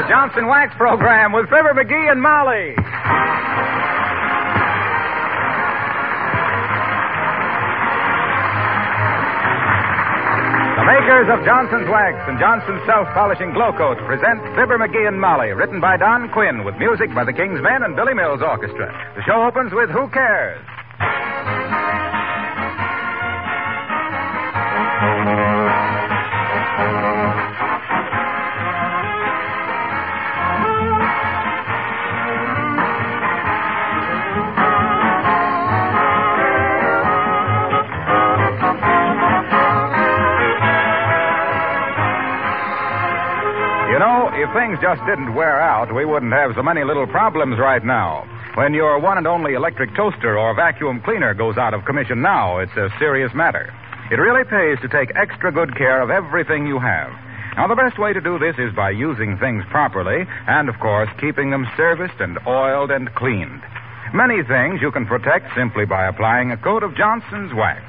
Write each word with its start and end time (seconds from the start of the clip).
The 0.00 0.08
Johnson 0.08 0.46
Wax 0.46 0.72
Program 0.78 1.30
with 1.30 1.44
Fibber 1.52 1.76
McGee 1.76 2.10
and 2.10 2.22
Molly. 2.22 2.72
The 10.72 10.86
makers 10.88 11.28
of 11.28 11.44
Johnson's 11.44 11.84
Wax 11.92 12.16
and 12.32 12.40
Johnson's 12.40 12.80
Self-Polishing 12.88 13.52
Glo-Coat 13.52 13.98
present 14.08 14.40
Fibber 14.56 14.80
McGee 14.80 15.06
and 15.06 15.20
Molly, 15.20 15.52
written 15.52 15.82
by 15.82 15.98
Don 15.98 16.32
Quinn 16.32 16.64
with 16.64 16.76
music 16.80 17.14
by 17.14 17.24
the 17.24 17.34
King's 17.34 17.60
Men 17.60 17.82
and 17.82 17.94
Billy 17.94 18.14
Mills 18.14 18.40
Orchestra. 18.40 18.88
The 19.16 19.22
show 19.28 19.44
opens 19.44 19.74
with 19.74 19.90
Who 19.90 20.08
Cares? 20.08 20.64
Just 44.80 45.04
didn't 45.04 45.34
wear 45.34 45.60
out, 45.60 45.94
we 45.94 46.04
wouldn't 46.04 46.32
have 46.32 46.52
so 46.54 46.62
many 46.62 46.84
little 46.84 47.06
problems 47.06 47.58
right 47.58 47.84
now. 47.84 48.24
When 48.54 48.72
your 48.72 48.98
one 48.98 49.18
and 49.18 49.26
only 49.26 49.54
electric 49.54 49.94
toaster 49.94 50.38
or 50.38 50.54
vacuum 50.54 51.00
cleaner 51.04 51.34
goes 51.34 51.56
out 51.56 51.74
of 51.74 51.84
commission 51.84 52.22
now, 52.22 52.58
it's 52.58 52.76
a 52.76 52.88
serious 52.98 53.32
matter. 53.34 53.72
It 54.10 54.16
really 54.16 54.44
pays 54.44 54.80
to 54.80 54.88
take 54.88 55.14
extra 55.14 55.52
good 55.52 55.76
care 55.76 56.02
of 56.02 56.10
everything 56.10 56.66
you 56.66 56.78
have. 56.78 57.12
Now, 57.56 57.68
the 57.68 57.76
best 57.76 57.98
way 57.98 58.12
to 58.12 58.20
do 58.20 58.38
this 58.38 58.56
is 58.58 58.74
by 58.74 58.90
using 58.90 59.36
things 59.38 59.64
properly 59.70 60.24
and, 60.48 60.68
of 60.68 60.78
course, 60.80 61.10
keeping 61.20 61.50
them 61.50 61.68
serviced 61.76 62.18
and 62.18 62.38
oiled 62.46 62.90
and 62.90 63.14
cleaned. 63.14 63.62
Many 64.14 64.42
things 64.42 64.80
you 64.80 64.90
can 64.90 65.06
protect 65.06 65.54
simply 65.54 65.84
by 65.84 66.06
applying 66.06 66.50
a 66.50 66.56
coat 66.56 66.82
of 66.82 66.96
Johnson's 66.96 67.52
wax. 67.54 67.82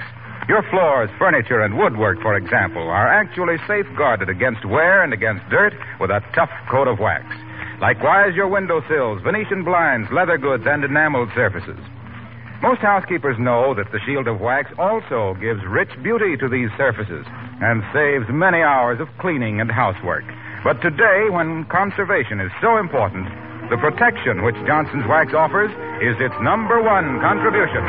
Your 0.49 0.63
floors, 0.69 1.09
furniture, 1.19 1.61
and 1.61 1.77
woodwork, 1.77 2.19
for 2.21 2.35
example, 2.35 2.81
are 2.89 3.07
actually 3.07 3.57
safeguarded 3.67 4.27
against 4.27 4.65
wear 4.65 5.03
and 5.03 5.13
against 5.13 5.47
dirt 5.49 5.73
with 5.99 6.09
a 6.09 6.21
tough 6.33 6.49
coat 6.69 6.87
of 6.87 6.99
wax. 6.99 7.25
Likewise, 7.79 8.35
your 8.35 8.47
window 8.47 8.81
sills, 8.89 9.21
Venetian 9.21 9.63
blinds, 9.63 10.09
leather 10.11 10.37
goods, 10.37 10.63
and 10.65 10.83
enameled 10.83 11.29
surfaces. 11.35 11.79
Most 12.61 12.81
housekeepers 12.81 13.37
know 13.39 13.73
that 13.73 13.91
the 13.91 13.99
shield 14.05 14.27
of 14.27 14.39
wax 14.41 14.71
also 14.77 15.35
gives 15.41 15.63
rich 15.65 15.89
beauty 16.03 16.37
to 16.37 16.49
these 16.49 16.69
surfaces 16.77 17.25
and 17.61 17.83
saves 17.93 18.25
many 18.29 18.61
hours 18.61 18.99
of 18.99 19.07
cleaning 19.19 19.61
and 19.61 19.71
housework. 19.71 20.23
But 20.63 20.81
today, 20.81 21.29
when 21.29 21.65
conservation 21.65 22.39
is 22.39 22.51
so 22.61 22.77
important, 22.77 23.25
the 23.69 23.77
protection 23.77 24.43
which 24.43 24.57
Johnson's 24.67 25.07
Wax 25.07 25.33
offers 25.33 25.71
is 26.01 26.17
its 26.19 26.35
number 26.41 26.81
one 26.81 27.19
contribution. 27.21 27.81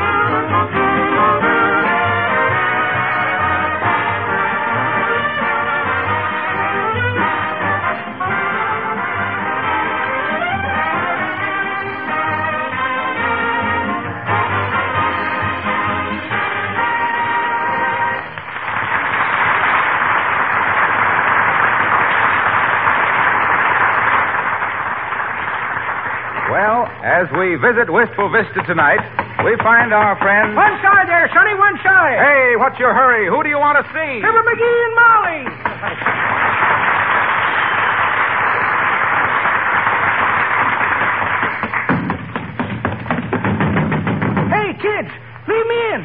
As 27.22 27.30
we 27.38 27.54
visit 27.54 27.86
Wistful 27.86 28.34
Vista 28.34 28.66
tonight, 28.66 28.98
we 29.46 29.54
find 29.62 29.94
our 29.94 30.18
friend. 30.18 30.56
One 30.58 30.74
side 30.82 31.06
there, 31.06 31.30
Sonny, 31.30 31.54
one 31.54 31.78
side. 31.78 32.18
Hey, 32.18 32.56
what's 32.58 32.78
your 32.82 32.90
hurry? 32.94 33.30
Who 33.30 33.42
do 33.46 33.48
you 33.48 33.58
want 33.62 33.78
to 33.78 33.86
see? 33.94 34.10
Fibber 34.18 34.42
McGee 34.42 34.78
and 34.82 34.94
Molly. 34.98 35.42
hey, 44.50 44.68
kids, 44.82 45.10
leave 45.46 45.66
me 45.70 45.78
in. 45.94 46.00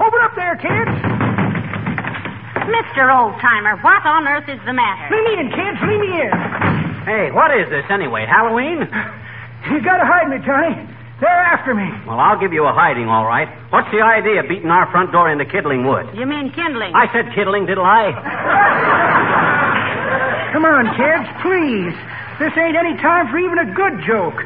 Open 0.00 0.20
up 0.24 0.32
there, 0.34 0.56
kids. 0.56 0.96
Mr. 2.72 3.04
Oldtimer, 3.12 3.76
what 3.84 4.00
on 4.06 4.26
earth 4.28 4.48
is 4.48 4.60
the 4.64 4.72
matter? 4.72 5.12
Leave 5.12 5.24
me 5.28 5.34
in, 5.44 5.48
kids. 5.52 5.78
Leave 5.84 6.00
me 6.00 6.12
in. 6.24 6.32
Hey, 7.04 7.28
what 7.32 7.52
is 7.52 7.68
this 7.68 7.84
anyway? 7.90 8.24
Halloween? 8.24 8.88
You 9.72 9.80
gotta 9.80 10.04
hide 10.04 10.28
me, 10.28 10.36
Johnny. 10.44 10.76
They're 11.20 11.30
after 11.54 11.72
me. 11.72 11.86
Well, 12.04 12.18
I'll 12.18 12.38
give 12.38 12.52
you 12.52 12.66
a 12.66 12.72
hiding, 12.74 13.08
all 13.08 13.24
right. 13.24 13.46
What's 13.70 13.88
the 13.94 14.02
idea 14.02 14.42
of 14.42 14.48
beating 14.48 14.68
our 14.68 14.90
front 14.90 15.12
door 15.12 15.30
into 15.30 15.46
kindling 15.46 15.86
Wood? 15.86 16.10
You 16.18 16.26
mean 16.26 16.50
kindling? 16.52 16.92
I 16.94 17.06
said 17.14 17.32
kiddling, 17.34 17.64
diddle 17.64 17.86
I? 17.86 18.10
Come 20.52 20.66
on, 20.66 20.84
kids, 20.98 21.24
please. 21.40 21.94
This 22.42 22.52
ain't 22.58 22.76
any 22.76 22.98
time 22.98 23.30
for 23.30 23.38
even 23.38 23.58
a 23.62 23.68
good 23.72 24.02
joke. 24.04 24.36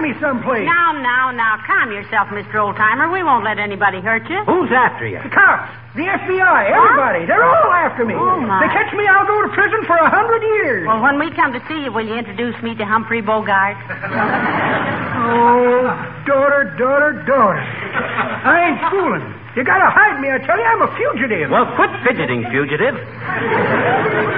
Hide 0.00 0.08
me 0.08 0.16
someplace. 0.16 0.64
Now, 0.64 0.96
now, 0.96 1.28
now, 1.30 1.60
calm 1.68 1.92
yourself, 1.92 2.32
Mr. 2.32 2.56
Oldtimer. 2.56 3.12
We 3.12 3.22
won't 3.22 3.44
let 3.44 3.58
anybody 3.58 4.00
hurt 4.00 4.24
you. 4.30 4.40
Who's 4.48 4.72
after 4.72 5.06
you? 5.06 5.20
The 5.20 5.28
cops, 5.28 5.68
the 5.92 6.08
FBI, 6.08 6.72
everybody. 6.72 7.26
They're 7.28 7.44
all 7.44 7.68
oh, 7.68 7.84
after 7.84 8.08
me. 8.08 8.14
Oh, 8.16 8.40
my. 8.40 8.64
They 8.64 8.72
catch 8.72 8.96
me, 8.96 9.04
I'll 9.04 9.28
go 9.28 9.44
to 9.44 9.52
prison 9.52 9.84
for 9.84 10.00
a 10.00 10.08
hundred 10.08 10.40
years. 10.40 10.88
Well, 10.88 11.02
when 11.02 11.20
we 11.20 11.28
come 11.36 11.52
to 11.52 11.60
see 11.68 11.84
you, 11.84 11.92
will 11.92 12.06
you 12.06 12.16
introduce 12.16 12.56
me 12.62 12.74
to 12.76 12.84
Humphrey 12.86 13.20
Bogart? 13.20 13.76
Oh, 15.20 15.84
daughter, 16.24 16.74
daughter, 16.78 17.12
daughter. 17.28 17.60
I 17.60 18.72
ain't 18.72 18.80
fooling. 18.90 19.29
You 19.58 19.64
gotta 19.66 19.90
hide 19.90 20.22
me, 20.22 20.30
I 20.30 20.38
tell 20.46 20.54
you. 20.54 20.62
I'm 20.62 20.82
a 20.86 20.90
fugitive. 20.94 21.50
Well, 21.50 21.66
quit 21.74 21.90
fidgeting, 22.06 22.46
fugitive. 22.54 22.94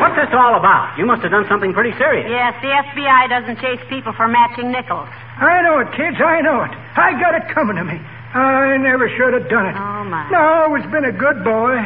What's 0.00 0.16
this 0.16 0.32
all 0.32 0.56
about? 0.56 0.96
You 0.96 1.04
must 1.04 1.20
have 1.20 1.30
done 1.30 1.44
something 1.52 1.76
pretty 1.76 1.92
serious. 2.00 2.24
yes, 2.32 2.56
the 2.64 2.72
FBI 2.72 3.28
doesn't 3.28 3.60
chase 3.60 3.80
people 3.92 4.16
for 4.16 4.26
matching 4.26 4.72
nickels. 4.72 5.08
I 5.36 5.60
know 5.60 5.84
it, 5.84 5.92
kids. 5.92 6.16
I 6.16 6.40
know 6.40 6.64
it. 6.64 6.72
I 6.96 7.12
got 7.20 7.36
it 7.36 7.44
coming 7.52 7.76
to 7.76 7.84
me. 7.84 8.00
I 8.32 8.80
never 8.80 9.12
should 9.12 9.36
have 9.36 9.52
done 9.52 9.68
it. 9.68 9.76
Oh, 9.76 10.04
my. 10.08 10.24
No, 10.32 10.40
I 10.40 10.64
always 10.64 10.84
been 10.88 11.04
a 11.04 11.12
good 11.12 11.44
boy. 11.44 11.76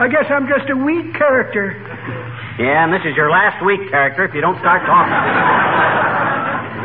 I 0.00 0.08
guess 0.08 0.24
I'm 0.32 0.48
just 0.48 0.64
a 0.72 0.76
weak 0.76 1.12
character. 1.12 1.76
Yeah, 2.56 2.88
and 2.88 2.92
this 2.92 3.04
is 3.04 3.12
your 3.12 3.28
last 3.28 3.60
weak 3.60 3.90
character 3.92 4.24
if 4.24 4.32
you 4.32 4.40
don't 4.40 4.56
start 4.64 4.80
talking. 4.88 5.12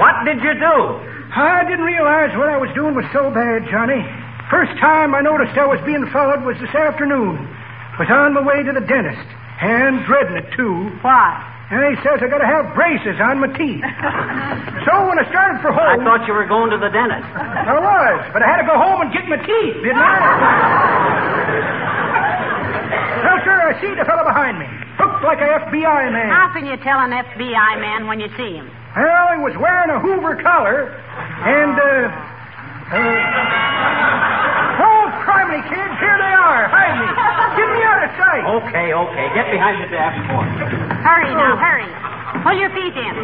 what 0.04 0.28
did 0.28 0.44
you 0.44 0.60
do? 0.60 0.76
I 1.32 1.64
didn't 1.64 1.88
realize 1.88 2.36
what 2.36 2.52
I 2.52 2.58
was 2.60 2.68
doing 2.76 2.96
was 2.96 3.08
so 3.16 3.32
bad, 3.32 3.64
Johnny. 3.72 4.04
First 4.50 4.74
time 4.78 5.16
I 5.16 5.22
noticed 5.22 5.58
I 5.58 5.66
was 5.66 5.80
being 5.86 6.06
followed 6.14 6.44
was 6.46 6.56
this 6.62 6.70
afternoon. 6.70 7.50
Was 7.98 8.10
on 8.12 8.34
my 8.38 8.44
way 8.46 8.62
to 8.62 8.74
the 8.74 8.82
dentist. 8.86 9.26
And 9.62 10.06
dreading 10.06 10.36
it, 10.38 10.52
too. 10.54 10.92
Why? 11.02 11.42
And 11.74 11.82
he 11.82 11.98
says 12.06 12.22
I 12.22 12.30
gotta 12.30 12.46
have 12.46 12.78
braces 12.78 13.18
on 13.18 13.42
my 13.42 13.50
teeth. 13.58 13.82
so 14.86 14.94
when 15.10 15.18
I 15.18 15.26
started 15.34 15.66
for 15.66 15.74
home. 15.74 15.98
I 15.98 16.06
thought 16.06 16.30
you 16.30 16.38
were 16.38 16.46
going 16.46 16.70
to 16.70 16.78
the 16.78 16.94
dentist. 16.94 17.26
I 17.26 17.74
was, 17.74 18.22
but 18.38 18.46
I 18.46 18.48
had 18.54 18.62
to 18.62 18.70
go 18.70 18.78
home 18.78 19.02
and 19.02 19.10
get 19.10 19.26
my 19.26 19.42
teeth, 19.42 19.82
didn't 19.82 19.98
I? 19.98 20.14
well, 23.26 23.40
sir, 23.42 23.58
I 23.66 23.74
see 23.82 23.98
the 23.98 24.06
fellow 24.06 24.30
behind 24.30 24.62
me. 24.62 24.70
Looked 25.02 25.26
like 25.26 25.42
a 25.42 25.58
FBI 25.66 26.14
man. 26.14 26.30
How 26.30 26.54
can 26.54 26.70
you 26.70 26.78
tell 26.86 27.02
an 27.02 27.10
FBI 27.10 27.82
man 27.82 28.06
when 28.06 28.22
you 28.22 28.30
see 28.38 28.62
him? 28.62 28.70
Well, 28.94 29.26
he 29.34 29.42
was 29.42 29.58
wearing 29.58 29.90
a 29.90 29.98
Hoover 30.00 30.38
collar, 30.46 30.94
and, 30.94 31.74
uh, 31.82 32.94
uh, 32.94 33.75
criminy, 35.56 35.70
kids, 35.70 35.96
here 36.00 36.18
they 36.20 36.34
are. 36.36 36.68
Hide 36.68 36.96
me. 37.00 37.08
Get 37.56 37.70
me 37.72 37.82
out 37.84 38.02
of 38.04 38.12
sight. 38.20 38.44
Okay, 38.44 38.88
okay. 38.92 39.26
Get 39.36 39.48
behind 39.52 39.84
the 39.84 39.90
dashboard. 39.92 40.48
Hurry 41.04 41.32
now, 41.36 41.56
hurry. 41.56 41.88
Pull 42.44 42.58
your 42.60 42.70
feet 42.76 42.96
in. 42.96 43.16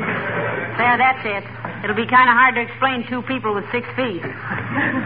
There, 0.79 0.97
that's 0.97 1.23
it. 1.25 1.43
It'll 1.83 1.97
be 1.97 2.05
kind 2.05 2.29
of 2.29 2.37
hard 2.37 2.53
to 2.55 2.61
explain 2.61 3.03
two 3.09 3.25
people 3.25 3.57
with 3.57 3.65
six 3.73 3.89
feet. 3.97 4.21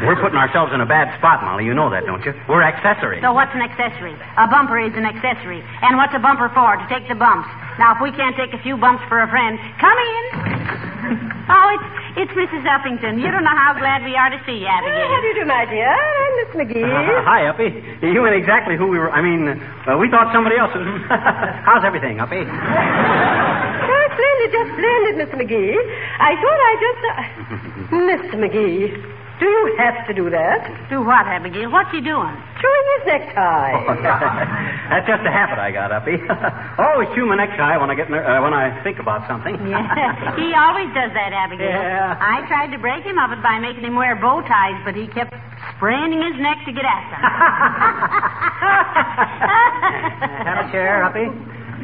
We're 0.04 0.20
putting 0.20 0.36
ourselves 0.36 0.76
in 0.76 0.84
a 0.84 0.86
bad 0.86 1.08
spot, 1.18 1.40
Molly. 1.42 1.64
You 1.64 1.74
know 1.74 1.90
that, 1.90 2.06
don't 2.06 2.22
you? 2.28 2.36
We're 2.52 2.62
accessories. 2.62 3.24
So 3.24 3.32
what's 3.32 3.56
an 3.56 3.64
accessory? 3.64 4.12
A 4.12 4.46
bumper 4.52 4.78
is 4.84 4.92
an 4.94 5.08
accessory. 5.08 5.64
And 5.82 5.96
what's 5.96 6.14
a 6.14 6.20
bumper 6.20 6.52
for? 6.52 6.76
To 6.76 6.86
take 6.92 7.08
the 7.08 7.16
bumps. 7.16 7.48
Now, 7.80 7.96
if 7.96 8.04
we 8.04 8.12
can't 8.12 8.36
take 8.36 8.52
a 8.52 8.62
few 8.62 8.76
bumps 8.76 9.04
for 9.08 9.24
a 9.24 9.28
friend, 9.32 9.56
come 9.80 9.96
in. 9.96 10.24
oh, 11.56 11.68
it's 11.80 12.05
it's 12.16 12.32
Mrs. 12.32 12.64
Uppington. 12.64 13.20
You 13.20 13.30
don't 13.32 13.44
know 13.44 13.56
how 13.56 13.76
glad 13.78 14.04
we 14.04 14.16
are 14.16 14.30
to 14.30 14.40
see 14.46 14.64
you, 14.64 14.68
abigail. 14.68 15.08
How 15.08 15.20
do 15.22 15.28
you 15.28 15.36
do, 15.36 15.46
my 15.46 15.66
dear? 15.68 15.92
I'm 15.92 16.34
Miss 16.40 16.52
McGee. 16.56 16.84
Uh, 16.84 17.24
hi, 17.28 17.48
Uppy. 17.48 17.68
You 18.02 18.26
ain't 18.26 18.36
exactly 18.36 18.78
who 18.78 18.88
we 18.88 18.98
were. 18.98 19.12
I 19.12 19.22
mean, 19.22 19.48
uh, 19.52 19.98
we 19.98 20.10
thought 20.10 20.32
somebody 20.32 20.56
else 20.58 20.72
was. 20.76 20.86
How's 21.68 21.84
everything, 21.84 22.20
Uppy? 22.20 22.44
Oh, 23.86 24.08
splendid, 24.16 24.50
just 24.52 24.70
splendid, 24.74 25.14
Mr. 25.20 25.36
McGee. 25.36 25.76
I 26.20 26.32
thought 26.42 26.60
I 26.64 26.74
just. 26.86 27.02
Uh... 27.06 27.22
Mr. 27.96 28.36
McGee, 28.40 28.96
do 29.40 29.46
you 29.46 29.76
have 29.78 30.08
to 30.08 30.14
do 30.14 30.30
that? 30.30 30.88
Do 30.90 31.04
what, 31.04 31.28
Abigail? 31.28 31.70
What's 31.72 31.92
he 31.92 32.00
doing? 32.00 32.32
Chewing 32.62 32.86
his 32.96 33.04
necktie. 33.08 33.76
That's 34.90 35.08
just 35.08 35.24
a 35.28 35.32
habit 35.32 35.60
I 35.60 35.72
got, 35.76 35.92
Uppy. 35.92 36.16
Always 36.80 37.10
chew 37.16 37.26
my 37.28 37.36
necktie 37.36 37.76
when 37.76 37.92
I 37.92 37.96
get 37.96 38.10
ner- 38.10 38.24
uh, 38.24 38.40
when 38.42 38.54
I 38.54 38.72
think 38.84 39.00
about 39.00 39.28
something. 39.28 39.56
Yeah, 39.68 40.36
he 40.40 40.56
always 40.56 40.88
does 40.96 41.12
that, 41.12 41.36
Abigail. 41.36 41.68
Yeah. 41.68 42.16
I 42.20 42.48
tried 42.48 42.72
to 42.72 42.80
break 42.80 43.04
him 43.04 43.20
of 43.20 43.32
it 43.36 43.44
by 43.44 43.60
making 43.60 43.84
him 43.84 43.96
wear 43.96 44.16
bow 44.16 44.40
ties, 44.48 44.80
but 44.88 44.96
he 44.96 45.08
kept 45.12 45.36
spraining 45.76 46.24
his 46.24 46.40
neck 46.40 46.64
to 46.66 46.72
get 46.72 46.86
at 46.88 47.04
them. 47.12 47.22
Have 50.48 50.66
a 50.66 50.72
chair, 50.72 51.04
Uppy. 51.04 51.28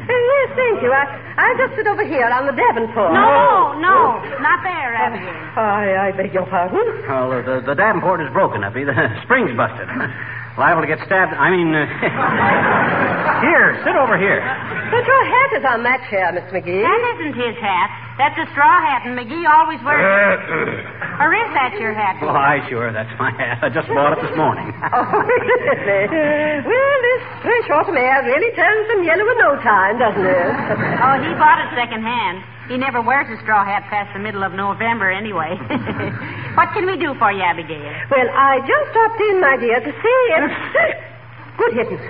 Yes, 0.08 0.48
thank 0.58 0.82
you. 0.82 0.90
I, 0.90 1.04
I'll 1.38 1.58
just 1.58 1.76
sit 1.78 1.86
over 1.86 2.02
here 2.04 2.26
on 2.26 2.46
the 2.46 2.56
Davenport. 2.56 3.14
no, 3.14 3.78
no, 3.78 4.18
not 4.42 4.58
there, 4.66 4.94
Abigail. 4.98 5.30
I, 5.56 6.08
I 6.08 6.16
beg 6.16 6.34
your 6.34 6.46
pardon. 6.46 6.82
Well, 7.06 7.30
the, 7.30 7.40
the, 7.42 7.56
the 7.72 7.76
Davenport 7.78 8.20
is 8.20 8.30
broken, 8.32 8.64
Uppy. 8.64 8.84
The 8.84 8.92
spring's 9.24 9.54
busted. 9.56 9.86
Liable 10.58 10.82
to 10.84 10.90
get 10.90 11.00
stabbed. 11.08 11.32
I 11.32 11.48
mean, 11.48 11.72
uh, 11.72 11.86
here, 13.46 13.80
sit 13.88 13.96
over 13.96 14.20
here. 14.20 14.44
But 14.92 15.00
your 15.08 15.22
hat 15.24 15.50
is 15.56 15.64
on 15.64 15.80
that 15.88 16.04
chair, 16.12 16.28
Miss 16.36 16.44
McGee. 16.52 16.84
That 16.84 17.02
isn't 17.16 17.32
his 17.32 17.56
hat. 17.56 17.88
That's 18.20 18.36
a 18.36 18.46
straw 18.52 18.76
hat, 18.84 19.08
and 19.08 19.16
McGee 19.16 19.44
always 19.48 19.80
wears 19.82 20.04
it. 20.04 20.84
Or 21.22 21.30
is 21.30 21.50
that 21.54 21.76
your 21.78 21.94
hat? 21.94 22.18
Why, 22.18 22.58
sure, 22.66 22.90
that's 22.90 23.12
my 23.20 23.30
hat. 23.36 23.62
I 23.62 23.68
just 23.70 23.86
bought 23.86 24.16
it 24.16 24.20
this 24.26 24.34
morning. 24.36 24.72
Oh, 24.92 25.04
really? 25.06 26.08
well, 26.66 26.96
this 27.04 27.22
fresh 27.44 27.68
autumn 27.70 27.96
air 27.96 28.24
really 28.26 28.50
turns 28.58 28.84
them 28.90 29.04
yellow 29.06 29.22
in 29.30 29.38
no 29.38 29.54
time, 29.62 29.96
doesn't 30.02 30.24
it? 30.24 30.50
Oh, 31.04 31.14
he 31.22 31.30
bought 31.38 31.60
it 31.62 31.68
second 31.78 32.02
hand. 32.02 32.42
He 32.68 32.76
never 32.80 33.00
wears 33.04 33.28
a 33.30 33.38
straw 33.44 33.62
hat 33.64 33.84
past 33.92 34.10
the 34.16 34.20
middle 34.20 34.42
of 34.42 34.52
November 34.56 35.10
anyway. 35.12 35.54
what 36.58 36.72
can 36.74 36.86
we 36.90 36.96
do 36.98 37.14
for 37.20 37.30
you, 37.30 37.42
Abigail? 37.44 37.92
Well, 38.10 38.28
I 38.34 38.58
just 38.66 38.86
stopped 38.90 39.20
in, 39.20 39.36
my 39.40 39.56
dear, 39.60 39.78
to 39.78 39.92
see 39.92 40.20
if. 40.36 40.50
Good 41.60 41.72
heavens. 41.76 42.04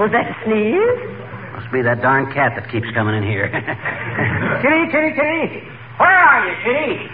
Was 0.00 0.10
that 0.10 0.26
a 0.32 0.34
sneeze? 0.48 1.19
Must 1.60 1.76
be 1.76 1.84
that 1.84 2.00
darn 2.00 2.32
cat 2.32 2.56
that 2.56 2.72
keeps 2.72 2.88
coming 2.96 3.20
in 3.20 3.24
here. 3.28 3.44
Kitty, 4.64 4.88
kitty, 4.88 5.12
kitty. 5.12 5.60
Where 6.00 6.08
are 6.08 6.40
you, 6.48 6.56
kitty? 6.64 7.04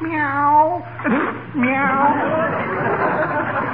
Meow. 0.00 0.80
Meow. 1.52 2.00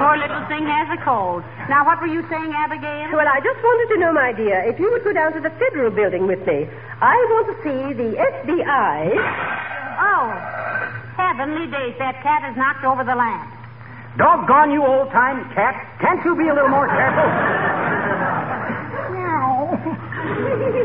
Poor 0.02 0.19
little 0.19 0.43
thing 0.50 0.67
has 0.67 0.90
a 0.99 1.00
cold. 1.06 1.46
Now, 1.70 1.87
what 1.87 2.02
were 2.02 2.11
you 2.11 2.26
saying, 2.26 2.50
Abigail? 2.50 3.14
Well, 3.14 3.31
I 3.31 3.38
just 3.38 3.62
wanted 3.62 3.94
to 3.94 4.00
know, 4.02 4.11
my 4.11 4.34
dear, 4.34 4.67
if 4.67 4.82
you 4.82 4.90
would 4.90 5.06
go 5.06 5.14
down 5.14 5.31
to 5.38 5.40
the 5.40 5.55
Federal 5.62 5.94
Building 5.94 6.26
with 6.26 6.43
me. 6.43 6.67
I 6.99 7.14
want 7.31 7.46
to 7.46 7.56
see 7.62 7.94
the 7.94 8.19
FBI. 8.19 8.99
Oh, 10.02 10.26
heavenly 11.14 11.70
days, 11.70 11.94
that 12.02 12.19
cat 12.26 12.43
has 12.43 12.58
knocked 12.58 12.82
over 12.82 13.06
the 13.06 13.14
lamp. 13.14 13.46
Doggone 14.19 14.75
you, 14.75 14.82
old 14.82 15.14
time 15.14 15.46
cat. 15.55 15.78
Can't 16.02 16.19
you 16.26 16.34
be 16.34 16.50
a 16.50 16.55
little 16.55 16.75
more 16.75 16.90
careful? 16.90 17.31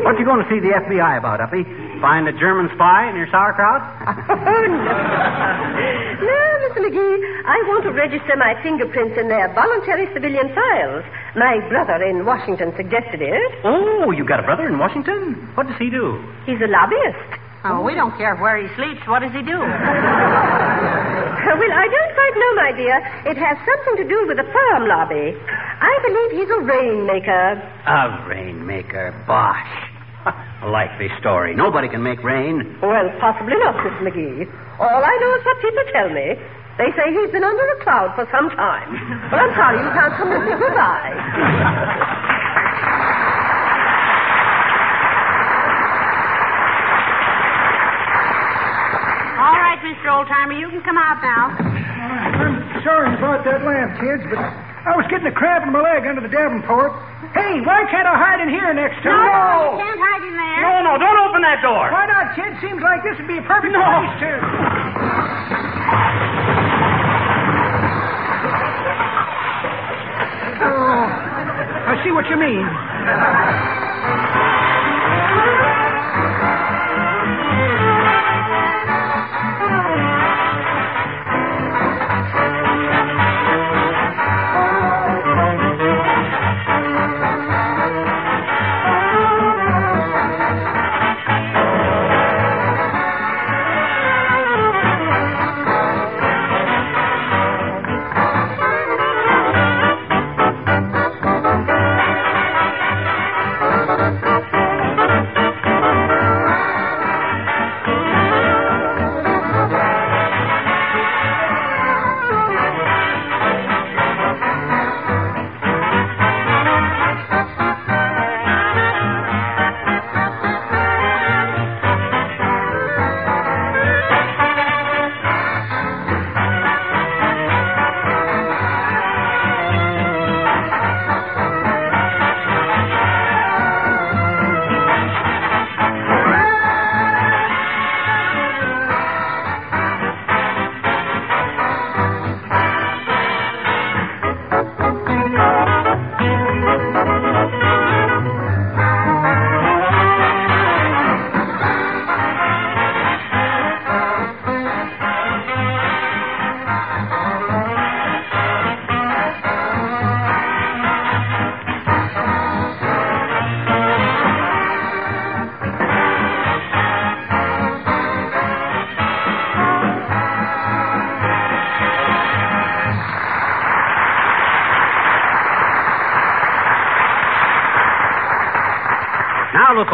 What 0.05 0.15
are 0.15 0.19
you 0.19 0.25
going 0.25 0.41
to 0.43 0.49
see 0.49 0.59
the 0.59 0.73
FBI 0.73 1.17
about, 1.19 1.41
Uppy? 1.41 1.63
Find 2.01 2.27
a 2.27 2.33
German 2.33 2.69
spy 2.73 3.09
in 3.09 3.15
your 3.15 3.27
sauerkraut? 3.29 3.81
Oh, 3.83 4.63
no. 4.71 4.95
no, 6.25 6.39
Mr. 6.65 6.79
McGee, 6.81 7.17
I 7.45 7.57
want 7.69 7.83
to 7.85 7.91
register 7.93 8.33
my 8.37 8.55
fingerprints 8.63 9.17
in 9.19 9.27
their 9.27 9.53
voluntary 9.53 10.07
civilian 10.13 10.49
files. 10.55 11.03
My 11.35 11.59
brother 11.69 12.01
in 12.03 12.25
Washington 12.25 12.73
suggested 12.75 13.21
it. 13.21 13.51
oh, 13.63 14.11
you 14.11 14.25
got 14.25 14.39
a 14.39 14.43
brother 14.43 14.67
in 14.67 14.79
Washington? 14.79 15.49
What 15.55 15.67
does 15.67 15.77
he 15.77 15.89
do? 15.89 16.17
He's 16.45 16.59
a 16.61 16.67
lobbyist. 16.67 17.39
Oh, 17.63 17.81
we 17.85 17.93
don't 17.93 18.17
care 18.17 18.35
where 18.37 18.57
he 18.57 18.65
sleeps. 18.75 19.05
What 19.07 19.19
does 19.21 19.31
he 19.33 19.43
do? 19.43 19.61
Well, 21.61 21.73
I 21.73 21.87
don't 21.89 22.13
quite 22.13 22.35
know, 22.37 22.51
my 22.55 22.71
dear. 22.77 22.97
It 23.31 23.37
has 23.37 23.57
something 23.65 23.95
to 24.03 24.05
do 24.07 24.27
with 24.27 24.37
the 24.37 24.45
farm 24.53 24.87
lobby. 24.87 25.33
I 25.33 25.93
believe 26.05 26.29
he's 26.37 26.51
a 26.53 26.61
rainmaker. 26.61 27.57
A 27.87 28.25
rainmaker. 28.29 29.09
Bosh. 29.27 29.73
A 30.61 30.67
likely 30.69 31.09
story. 31.19 31.55
Nobody 31.55 31.89
can 31.89 32.03
make 32.03 32.21
rain. 32.23 32.77
Well, 32.81 33.09
possibly 33.19 33.57
not, 33.57 33.73
Miss 33.81 33.97
McGee. 34.05 34.45
All 34.79 35.01
I 35.01 35.13
know 35.17 35.31
is 35.33 35.41
what 35.45 35.57
people 35.65 35.83
tell 35.91 36.09
me. 36.13 36.37
They 36.77 36.89
say 36.93 37.09
he's 37.09 37.31
been 37.33 37.43
under 37.43 37.65
a 37.73 37.83
cloud 37.83 38.13
for 38.13 38.29
some 38.31 38.49
time. 38.53 38.93
But 39.33 39.41
I'm 39.41 39.53
sorry 39.57 39.81
you 39.81 39.89
can't 39.91 40.13
come 40.13 40.29
with 40.29 40.45
me. 40.45 40.53
Goodbye. 40.61 41.17
All 49.41 49.57
right, 50.19 50.27
timer. 50.27 50.53
You 50.59 50.67
can 50.69 50.83
come 50.83 50.97
out 50.97 51.23
now. 51.23 51.55
I'm 51.55 52.83
sorry 52.83 53.15
about 53.15 53.45
that 53.45 53.63
lamp, 53.63 53.95
kids, 54.01 54.23
but 54.27 54.39
I 54.39 54.91
was 54.97 55.05
getting 55.07 55.27
a 55.27 55.35
cramp 55.35 55.63
in 55.63 55.71
my 55.71 55.79
leg 55.79 56.03
under 56.03 56.19
the 56.21 56.31
Davenport. 56.31 56.91
Hey, 57.31 57.63
why 57.63 57.87
can't 57.87 58.03
I 58.07 58.15
hide 58.19 58.41
in 58.43 58.49
here 58.51 58.73
next 58.75 58.99
time? 59.05 59.15
No, 59.15 59.79
you 59.79 59.87
can't 59.87 60.01
hide 60.03 60.23
in 60.27 60.35
there. 60.35 60.61
No, 60.67 60.73
no, 60.83 60.91
don't 60.99 61.19
open 61.29 61.41
that 61.47 61.63
door. 61.63 61.87
Why 61.87 62.05
not, 62.11 62.35
kid? 62.35 62.51
Seems 62.59 62.81
like 62.83 63.03
this 63.07 63.15
would 63.15 63.29
be 63.29 63.39
a 63.39 63.45
perfect 63.47 63.71
place 63.71 64.13
to. 64.19 64.31
Oh, 70.63 71.07
I 71.87 72.01
see 72.03 72.11
what 72.11 72.27
you 72.27 72.37
mean. 72.37 73.80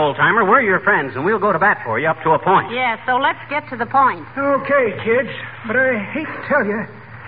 Old 0.07 0.15
timer, 0.15 0.47
we're 0.47 0.63
your 0.63 0.79
friends, 0.79 1.11
and 1.19 1.27
we'll 1.27 1.37
go 1.43 1.51
to 1.51 1.59
bat 1.59 1.83
for 1.83 1.99
you 1.99 2.07
up 2.07 2.15
to 2.23 2.31
a 2.31 2.39
point. 2.39 2.71
Yeah, 2.71 2.95
so 3.03 3.19
let's 3.19 3.43
get 3.51 3.67
to 3.67 3.75
the 3.75 3.83
point. 3.83 4.23
Okay, 4.39 4.95
kids, 5.03 5.27
but 5.67 5.75
I 5.75 5.99
hate 6.15 6.31
to 6.31 6.41
tell 6.47 6.63
you, 6.63 6.79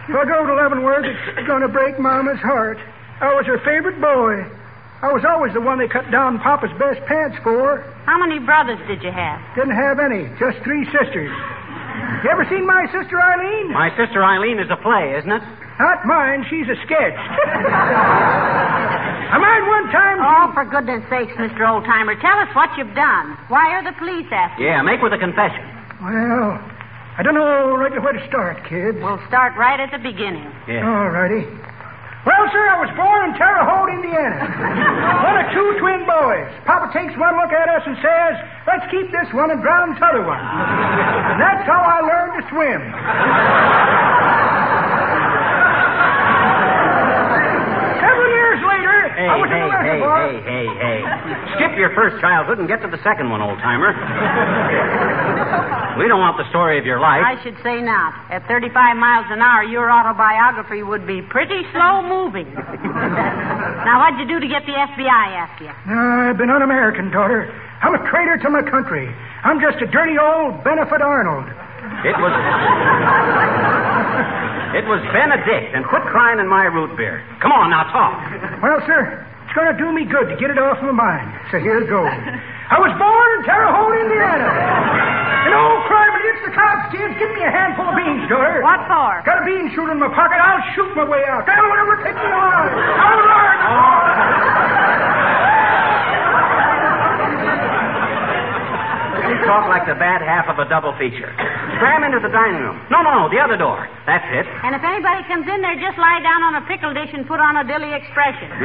if 0.08 0.16
I 0.16 0.24
go 0.24 0.48
to 0.48 0.56
Leavenworth, 0.56 1.04
it's 1.04 1.44
going 1.44 1.60
to 1.60 1.68
break 1.68 2.00
Mama's 2.00 2.40
heart. 2.40 2.80
I 3.20 3.36
was 3.36 3.44
her 3.52 3.60
favorite 3.68 4.00
boy. 4.00 4.48
I 5.04 5.12
was 5.12 5.28
always 5.28 5.52
the 5.52 5.60
one 5.60 5.76
they 5.76 5.92
cut 5.92 6.08
down 6.08 6.40
Papa's 6.40 6.72
best 6.80 7.04
pants 7.04 7.36
for. 7.44 7.84
How 8.08 8.16
many 8.16 8.40
brothers 8.40 8.80
did 8.88 9.04
you 9.04 9.12
have? 9.12 9.44
Didn't 9.60 9.76
have 9.76 10.00
any, 10.00 10.32
just 10.40 10.64
three 10.64 10.88
sisters. 10.88 11.36
You 12.24 12.32
ever 12.32 12.48
seen 12.48 12.64
my 12.64 12.88
sister 12.96 13.20
Eileen? 13.20 13.76
My 13.76 13.92
sister 14.00 14.24
Eileen 14.24 14.56
is 14.56 14.72
a 14.72 14.80
play, 14.80 15.20
isn't 15.20 15.32
it? 15.32 15.44
Not 15.84 16.08
mine, 16.08 16.48
she's 16.48 16.68
a 16.72 16.80
sketch. 16.88 17.20
I 19.30 19.38
mind 19.38 19.64
one 19.70 19.86
time. 19.94 20.18
Oh, 20.26 20.50
for 20.58 20.66
goodness 20.66 21.06
sakes, 21.10 21.34
Mr. 21.38 21.62
Oldtimer, 21.62 22.18
tell 22.18 22.38
us 22.42 22.50
what 22.58 22.74
you've 22.78 22.96
done. 22.98 23.38
Why 23.48 23.70
are 23.78 23.84
the 23.86 23.94
police 24.02 24.26
after 24.34 24.64
you? 24.64 24.70
Yeah, 24.74 24.82
make 24.82 25.02
with 25.06 25.14
a 25.14 25.22
confession. 25.22 25.62
Well, 26.02 26.58
I 27.18 27.22
don't 27.22 27.36
know 27.38 27.78
right 27.78 27.94
where 28.02 28.14
to 28.18 28.26
start, 28.28 28.58
kids. 28.66 28.98
We'll 28.98 29.22
start 29.30 29.54
right 29.54 29.78
at 29.80 29.92
the 29.94 30.02
beginning. 30.02 30.50
Yeah. 30.66 30.82
All 30.88 31.14
righty. 31.14 31.46
Well, 32.26 32.44
sir, 32.52 32.64
I 32.68 32.78
was 32.84 32.92
born 33.00 33.32
in 33.32 33.32
Terre 33.40 33.64
Haute, 33.64 33.96
Indiana. 33.96 34.44
one 35.30 35.38
of 35.40 35.48
two 35.56 35.70
twin 35.80 36.04
boys. 36.04 36.50
Papa 36.68 36.92
takes 36.92 37.16
one 37.16 37.38
look 37.40 37.54
at 37.54 37.70
us 37.72 37.84
and 37.88 37.96
says, 38.04 38.34
let's 38.68 38.84
keep 38.92 39.08
this 39.14 39.30
one 39.32 39.54
and 39.54 39.62
drown 39.64 39.96
the 39.96 40.02
other 40.04 40.26
one. 40.28 40.42
and 40.42 41.40
that's 41.44 41.64
how 41.70 41.80
I 41.80 42.02
learned 42.04 42.34
to 42.42 42.44
swim. 42.52 42.82
Hey, 49.20 49.28
I 49.28 49.36
hey, 49.36 49.68
hey, 49.84 50.00
hey, 50.00 50.32
hey, 50.48 50.68
hey. 50.80 51.00
Skip 51.60 51.76
your 51.76 51.92
first 51.92 52.24
childhood 52.24 52.64
and 52.64 52.72
get 52.72 52.80
to 52.80 52.88
the 52.88 53.04
second 53.04 53.28
one, 53.28 53.44
old 53.44 53.60
timer. 53.60 53.92
we 56.00 56.08
don't 56.08 56.24
want 56.24 56.40
the 56.40 56.48
story 56.48 56.80
of 56.80 56.88
your 56.88 57.04
life. 57.04 57.20
I 57.20 57.36
should 57.44 57.60
say 57.60 57.84
not. 57.84 58.16
At 58.32 58.48
35 58.48 58.72
miles 58.96 59.28
an 59.28 59.44
hour, 59.44 59.68
your 59.68 59.92
autobiography 59.92 60.88
would 60.88 61.04
be 61.04 61.20
pretty 61.20 61.68
slow 61.76 62.00
moving. 62.00 62.48
now, 63.84 64.00
what'd 64.00 64.24
you 64.24 64.28
do 64.32 64.40
to 64.40 64.48
get 64.48 64.64
the 64.64 64.72
FBI 64.72 65.28
after 65.36 65.68
you? 65.68 65.76
No, 65.84 66.00
I've 66.00 66.40
been 66.40 66.50
un-American, 66.50 67.12
daughter. 67.12 67.52
I'm 67.84 68.00
a 68.00 68.04
traitor 68.08 68.40
to 68.40 68.50
my 68.50 68.64
country. 68.72 69.12
I'm 69.44 69.60
just 69.60 69.84
a 69.84 69.88
dirty 69.92 70.16
old 70.16 70.64
Benefit 70.64 71.04
Arnold. 71.04 71.52
It 72.08 72.16
was. 72.24 72.32
It 74.78 74.86
was 74.86 75.02
Benedict, 75.10 75.74
and 75.74 75.86
quit 75.86 76.04
crying 76.14 76.40
in 76.40 76.48
my 76.48 76.70
root 76.70 76.94
beer. 76.98 77.26
Come 77.42 77.52
on, 77.52 77.70
now 77.70 77.90
talk. 77.90 78.22
Well, 78.62 78.80
sir, 78.86 79.26
it's 79.46 79.54
going 79.58 79.70
to 79.72 79.78
do 79.78 79.90
me 79.90 80.06
good 80.06 80.30
to 80.30 80.36
get 80.38 80.54
it 80.54 80.60
off 80.62 80.78
my 80.86 80.94
mind. 80.94 81.34
So 81.50 81.58
here 81.58 81.82
it 81.82 81.90
goes. 81.90 82.06
I 82.06 82.78
was 82.78 82.94
born 83.02 83.28
in 83.40 83.42
Terre 83.50 83.66
Haute, 83.74 83.98
Indiana. 83.98 84.46
An 85.50 85.54
old 85.58 85.82
crime 85.90 86.14
against 86.22 86.44
the 86.46 86.54
cops, 86.54 86.94
kids. 86.94 87.18
Give 87.18 87.34
me 87.34 87.42
a 87.42 87.50
handful 87.50 87.90
of 87.90 87.98
beans, 87.98 88.30
daughter. 88.30 88.62
What 88.62 88.86
for? 88.86 89.26
Got 89.26 89.42
a 89.42 89.46
bean 89.50 89.74
shooter 89.74 89.90
in 89.90 89.98
my 89.98 90.14
pocket. 90.14 90.38
I'll 90.38 90.62
shoot 90.78 90.94
my 90.94 91.08
way 91.10 91.26
out. 91.26 91.50
That'll 91.50 91.66
whatever 91.66 91.98
take 92.06 92.14
me 92.14 92.30
alive. 92.30 92.70
I'll 92.70 93.22
learn. 93.26 93.58
Oh. 93.66 94.20
You 99.30 99.36
talk 99.50 99.66
like 99.66 99.90
the 99.90 99.98
bad 99.98 100.22
half 100.22 100.46
of 100.46 100.62
a 100.62 100.70
double 100.70 100.94
feature. 101.02 101.34
Scram 101.82 102.06
into 102.06 102.22
the 102.22 102.30
dining 102.30 102.62
room. 102.62 102.78
No, 102.94 103.02
no, 103.02 103.26
no, 103.26 103.34
the 103.34 103.42
other 103.42 103.58
door. 103.58 103.82
That's 104.06 104.26
it. 104.30 104.46
And 104.62 104.78
if 104.78 104.86
anybody 104.86 105.26
comes 105.26 105.50
in 105.50 105.66
there, 105.66 105.74
just 105.82 105.98
lie 105.98 106.22
down 106.22 106.46
on 106.46 106.62
a 106.62 106.64
pickle 106.70 106.94
dish 106.94 107.10
and 107.18 107.26
put 107.26 107.42
on 107.42 107.58
a 107.58 107.66
dilly 107.66 107.90
expression. 107.90 108.54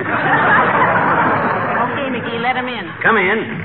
okay, 1.88 2.06
McGee, 2.12 2.36
let 2.44 2.60
him 2.60 2.68
in. 2.68 2.84
Come 3.00 3.16
in. 3.16 3.64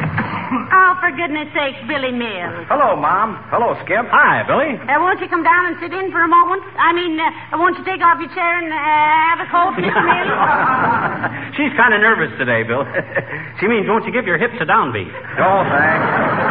Oh, 0.49 0.97
for 0.97 1.13
goodness 1.13 1.45
sakes, 1.53 1.77
Billy 1.85 2.09
Mills. 2.09 2.65
Hello, 2.71 2.97
Mom. 2.97 3.37
Hello, 3.53 3.77
Skip. 3.85 4.01
Hi, 4.09 4.41
Billy. 4.49 4.81
Uh, 4.81 4.97
won't 4.97 5.21
you 5.21 5.29
come 5.29 5.45
down 5.45 5.69
and 5.69 5.77
sit 5.77 5.93
in 5.93 6.09
for 6.09 6.25
a 6.25 6.31
moment? 6.31 6.65
I 6.73 6.89
mean, 6.89 7.21
uh, 7.21 7.53
won't 7.59 7.77
you 7.77 7.85
take 7.85 8.01
off 8.01 8.17
your 8.17 8.33
chair 8.33 8.57
and 8.57 8.73
uh, 8.73 8.73
have 8.73 9.45
a 9.45 9.47
cold, 9.53 9.77
Mr. 9.77 10.01
Mills? 10.09 11.53
She's 11.53 11.69
kind 11.77 11.93
of 11.93 12.01
nervous 12.01 12.33
today, 12.41 12.65
Bill. 12.65 12.81
she 13.61 13.69
means, 13.69 13.85
won't 13.85 14.09
you 14.09 14.13
give 14.15 14.25
your 14.25 14.41
hips 14.41 14.57
a 14.57 14.65
downbeat? 14.65 15.13
Oh, 15.37 15.61
thanks. 15.69 16.48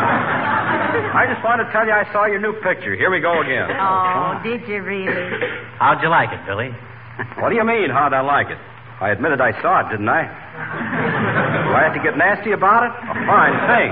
I 1.15 1.27
just 1.33 1.43
wanted 1.45 1.65
to 1.65 1.73
tell 1.73 1.87
you 1.87 1.93
I 1.93 2.05
saw 2.13 2.27
your 2.27 2.41
new 2.41 2.53
picture. 2.61 2.95
Here 2.95 3.11
we 3.11 3.21
go 3.21 3.41
again. 3.43 3.69
Oh, 3.79 4.39
did 4.43 4.67
you 4.69 4.83
really? 4.83 5.39
How'd 5.79 6.03
you 6.03 6.09
like 6.09 6.31
it, 6.33 6.41
Billy? 6.47 6.71
What 7.41 7.51
do 7.51 7.57
you 7.57 7.65
mean, 7.65 7.91
how'd 7.91 8.13
I 8.13 8.21
like 8.21 8.47
it? 8.49 8.59
I 9.01 9.11
admitted 9.11 9.41
I 9.41 9.51
saw 9.63 9.81
it, 9.87 9.91
didn't 9.91 10.09
I? 10.09 10.23
Do 10.23 11.71
I 11.75 11.83
have 11.83 11.95
to 11.95 12.03
get 12.03 12.17
nasty 12.17 12.53
about 12.53 12.83
it? 12.87 12.93
A 12.95 13.15
fine 13.27 13.55
thing. 13.67 13.91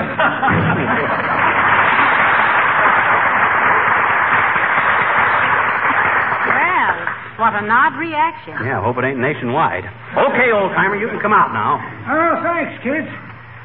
Well, 6.46 6.90
what 7.42 7.52
an 7.58 7.68
odd 7.70 7.98
reaction. 7.98 8.54
Yeah, 8.64 8.80
hope 8.82 8.96
it 8.98 9.04
ain't 9.04 9.18
nationwide. 9.18 9.84
Okay, 10.14 10.48
old 10.54 10.70
timer, 10.72 10.96
you 10.96 11.08
can 11.08 11.20
come 11.20 11.32
out 11.34 11.50
now. 11.52 11.82
Oh, 12.06 12.32
thanks, 12.42 12.72
kids. 12.82 13.08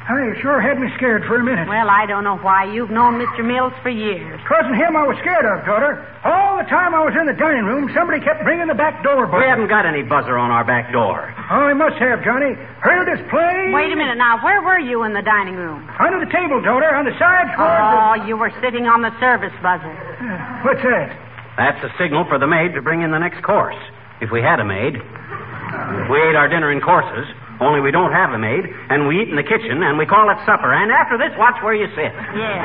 I 0.02 0.34
sure 0.42 0.58
had 0.58 0.82
me 0.82 0.90
scared 0.98 1.22
for 1.30 1.38
a 1.38 1.44
minute. 1.46 1.68
Well, 1.70 1.86
I 1.88 2.06
don't 2.10 2.26
know 2.26 2.36
why. 2.42 2.66
You've 2.66 2.90
known 2.90 3.22
Mr. 3.22 3.46
Mills 3.46 3.72
for 3.86 3.90
years. 3.90 4.34
It 4.42 4.50
wasn't 4.50 4.74
him 4.74 4.98
I 4.98 5.06
was 5.06 5.14
scared 5.22 5.46
of, 5.46 5.62
daughter. 5.64 6.02
All 6.26 6.58
the 6.58 6.66
time 6.66 6.90
I 6.90 7.06
was 7.06 7.14
in 7.14 7.30
the 7.30 7.38
dining 7.38 7.62
room, 7.64 7.86
somebody 7.94 8.18
kept 8.18 8.42
bringing 8.42 8.66
the 8.66 8.74
back 8.74 8.98
door 9.06 9.30
buzzer. 9.30 9.38
We 9.38 9.46
haven't 9.46 9.70
got 9.70 9.86
any 9.86 10.02
buzzer 10.02 10.34
on 10.34 10.50
our 10.50 10.66
back 10.66 10.90
door. 10.90 11.30
Oh, 11.50 11.70
I 11.70 11.74
must 11.74 12.02
have, 12.02 12.18
Johnny. 12.26 12.58
Heard 12.82 13.06
us 13.14 13.22
play. 13.30 13.70
Wait 13.70 13.94
a 13.94 13.96
minute 13.96 14.18
now. 14.18 14.42
Where 14.42 14.58
were 14.62 14.78
you 14.82 15.06
in 15.06 15.14
the 15.14 15.22
dining 15.22 15.54
room? 15.54 15.86
Under 16.02 16.18
the 16.18 16.30
table, 16.34 16.58
daughter, 16.60 16.90
on 16.90 17.06
the 17.06 17.14
side 17.22 17.54
toward 17.54 17.70
Oh, 17.70 18.26
you 18.26 18.34
were 18.36 18.50
sitting 18.58 18.90
on 18.90 19.02
the 19.06 19.14
service 19.22 19.54
buzzer. 19.62 19.94
What's 20.66 20.82
that? 20.82 21.14
That's 21.54 21.78
a 21.86 21.90
signal 21.94 22.26
for 22.26 22.38
the 22.42 22.46
maid 22.50 22.74
to 22.74 22.82
bring 22.82 23.02
in 23.02 23.12
the 23.14 23.22
next 23.22 23.42
course. 23.46 23.78
If 24.20 24.30
we 24.34 24.42
had 24.42 24.58
a 24.58 24.64
maid. 24.66 24.98
We 24.98 26.16
ate 26.26 26.36
our 26.36 26.48
dinner 26.50 26.70
in 26.70 26.80
courses, 26.80 27.26
only 27.60 27.80
we 27.80 27.90
don't 27.92 28.12
have 28.12 28.32
a 28.32 28.38
maid, 28.38 28.64
and 28.88 29.06
we 29.06 29.20
eat 29.22 29.28
in 29.28 29.36
the 29.36 29.44
kitchen, 29.46 29.82
and 29.82 29.98
we 29.98 30.06
call 30.06 30.30
it 30.30 30.38
supper. 30.46 30.72
And 30.72 30.90
after 30.90 31.18
this, 31.18 31.30
watch 31.36 31.60
where 31.62 31.74
you 31.74 31.86
sit. 31.94 32.10
Yes. 32.38 32.62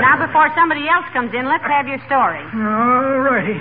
Now, 0.00 0.18
before 0.20 0.48
somebody 0.54 0.86
else 0.88 1.06
comes 1.12 1.34
in, 1.34 1.44
let's 1.46 1.64
have 1.66 1.86
your 1.88 1.98
story. 2.06 2.40
All 2.56 3.20
righty. 3.26 3.58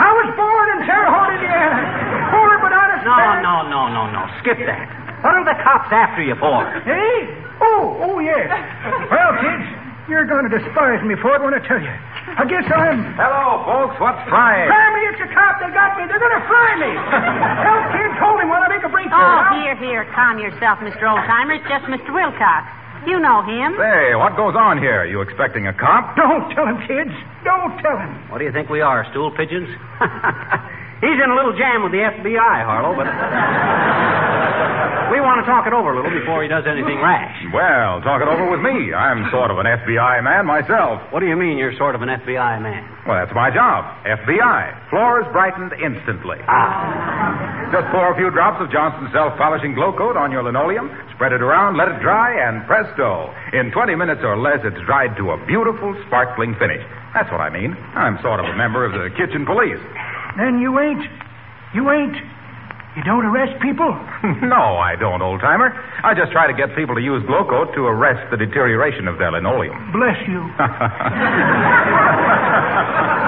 I 0.00 0.10
was 0.16 0.28
born 0.32 0.66
in 0.76 0.78
Terre 0.88 1.08
Haute, 1.12 1.34
Indiana. 1.36 2.32
Poor 2.32 2.50
but 2.64 2.72
honest 2.72 3.04
No, 3.04 3.16
man. 3.20 3.42
no, 3.44 3.54
no, 3.68 3.80
no, 3.92 4.02
no. 4.16 4.22
Skip 4.40 4.56
that. 4.64 4.88
What 5.20 5.36
are 5.36 5.44
the 5.44 5.58
cops 5.60 5.92
after 5.92 6.24
you 6.24 6.32
for? 6.40 6.64
Hey? 6.88 7.28
Oh, 7.60 8.00
oh, 8.08 8.16
yes. 8.24 8.48
Well, 9.12 9.32
kids, 9.44 9.66
you're 10.08 10.24
going 10.24 10.48
to 10.48 10.52
despise 10.56 11.04
me 11.04 11.12
for 11.20 11.36
it 11.36 11.42
when 11.44 11.52
I 11.52 11.60
tell 11.68 11.76
you. 11.76 11.92
I 12.38 12.44
guess 12.46 12.66
I'm... 12.70 13.14
Hello, 13.18 13.64
folks. 13.66 13.96
What's 13.98 14.22
frying? 14.30 14.68
Fry 14.70 14.86
me, 14.94 15.02
it's 15.10 15.22
a 15.24 15.28
cop. 15.34 15.58
They 15.58 15.70
got 15.74 15.98
me. 15.98 16.06
They're 16.06 16.22
going 16.22 16.36
to 16.38 16.44
fry 16.46 16.70
me. 16.78 16.92
Help, 17.66 17.82
kids, 17.94 18.14
hold 18.22 18.38
him 18.40 18.48
while 18.48 18.62
I 18.62 18.68
make 18.70 18.84
a 18.86 18.92
break 18.92 19.10
for 19.10 19.18
Oh, 19.18 19.42
it. 19.50 19.60
here, 19.60 19.74
here. 19.76 20.02
Calm 20.14 20.38
yourself, 20.38 20.78
Mr. 20.84 21.04
Oldtimer. 21.10 21.58
It's 21.58 21.66
just 21.68 21.84
Mr. 21.90 22.14
Wilcox. 22.14 22.64
You 23.08 23.18
know 23.18 23.40
him. 23.42 23.74
Say, 23.80 24.14
what 24.14 24.36
goes 24.36 24.54
on 24.54 24.76
here? 24.78 25.04
You 25.08 25.22
expecting 25.24 25.66
a 25.66 25.72
cop? 25.72 26.14
Don't 26.16 26.52
tell 26.54 26.66
him, 26.68 26.78
kids. 26.86 27.10
Don't 27.44 27.74
tell 27.80 27.96
him. 27.96 28.12
What 28.28 28.38
do 28.38 28.44
you 28.44 28.52
think 28.52 28.68
we 28.68 28.80
are, 28.82 29.08
stool 29.10 29.30
pigeons? 29.32 29.68
He's 31.00 31.16
in 31.16 31.28
a 31.30 31.36
little 31.36 31.56
jam 31.56 31.82
with 31.82 31.92
the 31.92 32.04
FBI, 32.04 32.56
Harlow, 32.68 32.92
but 32.92 33.08
we 35.10 35.18
want 35.18 35.40
to 35.40 35.46
talk 35.48 35.64
it 35.66 35.72
over 35.72 35.90
a 35.90 35.96
little 35.96 36.12
before 36.12 36.44
he 36.44 36.48
does 36.48 36.68
anything 36.68 37.00
rash. 37.00 37.34
Well, 37.50 38.04
talk 38.04 38.20
it 38.20 38.28
over 38.28 38.52
with 38.52 38.60
me. 38.60 38.92
I'm 38.92 39.24
sort 39.32 39.50
of 39.50 39.56
an 39.58 39.66
FBI 39.66 40.22
man 40.22 40.44
myself. 40.44 41.00
What 41.08 41.20
do 41.20 41.26
you 41.26 41.40
mean 41.40 41.56
you're 41.56 41.74
sort 41.80 41.96
of 41.96 42.04
an 42.04 42.12
FBI 42.12 42.60
man? 42.60 42.84
Well, 43.08 43.16
that's 43.16 43.32
my 43.32 43.48
job. 43.48 43.88
FBI. 44.04 44.92
Floors 44.92 45.24
brightened 45.32 45.72
instantly. 45.80 46.38
Ah. 46.46 47.72
Just 47.72 47.88
pour 47.90 48.12
a 48.12 48.16
few 48.20 48.30
drops 48.30 48.60
of 48.60 48.70
Johnson's 48.70 49.10
self-polishing 49.16 49.74
Glo-Coat 49.74 50.20
on 50.20 50.30
your 50.30 50.42
linoleum, 50.44 50.92
spread 51.14 51.32
it 51.32 51.40
around, 51.40 51.80
let 51.80 51.88
it 51.88 51.98
dry, 52.04 52.36
and 52.46 52.66
presto. 52.68 53.32
In 53.56 53.72
20 53.72 53.96
minutes 53.96 54.20
or 54.22 54.36
less, 54.36 54.60
it's 54.68 54.78
dried 54.84 55.16
to 55.16 55.32
a 55.32 55.38
beautiful, 55.46 55.96
sparkling 56.06 56.54
finish. 56.60 56.82
That's 57.14 57.30
what 57.32 57.40
I 57.40 57.48
mean. 57.48 57.72
I'm 57.96 58.20
sort 58.22 58.38
of 58.38 58.46
a 58.46 58.56
member 58.56 58.84
of 58.84 58.92
the 58.92 59.10
kitchen 59.16 59.46
police. 59.46 59.80
Then 60.36 60.60
you 60.60 60.78
ain't. 60.78 61.02
You 61.74 61.90
ain't. 61.90 62.16
You 62.96 63.04
don't 63.04 63.24
arrest 63.24 63.60
people? 63.62 63.86
no, 64.42 64.76
I 64.76 64.96
don't, 64.98 65.22
old 65.22 65.40
timer. 65.40 65.70
I 66.02 66.12
just 66.14 66.32
try 66.32 66.50
to 66.50 66.54
get 66.54 66.74
people 66.74 66.96
to 66.96 67.00
use 67.00 67.22
Glo-Coat 67.26 67.72
to 67.74 67.86
arrest 67.86 68.30
the 68.30 68.36
deterioration 68.36 69.06
of 69.06 69.18
their 69.18 69.30
linoleum. 69.30 69.92
Bless 69.92 70.18
you. 70.26 70.42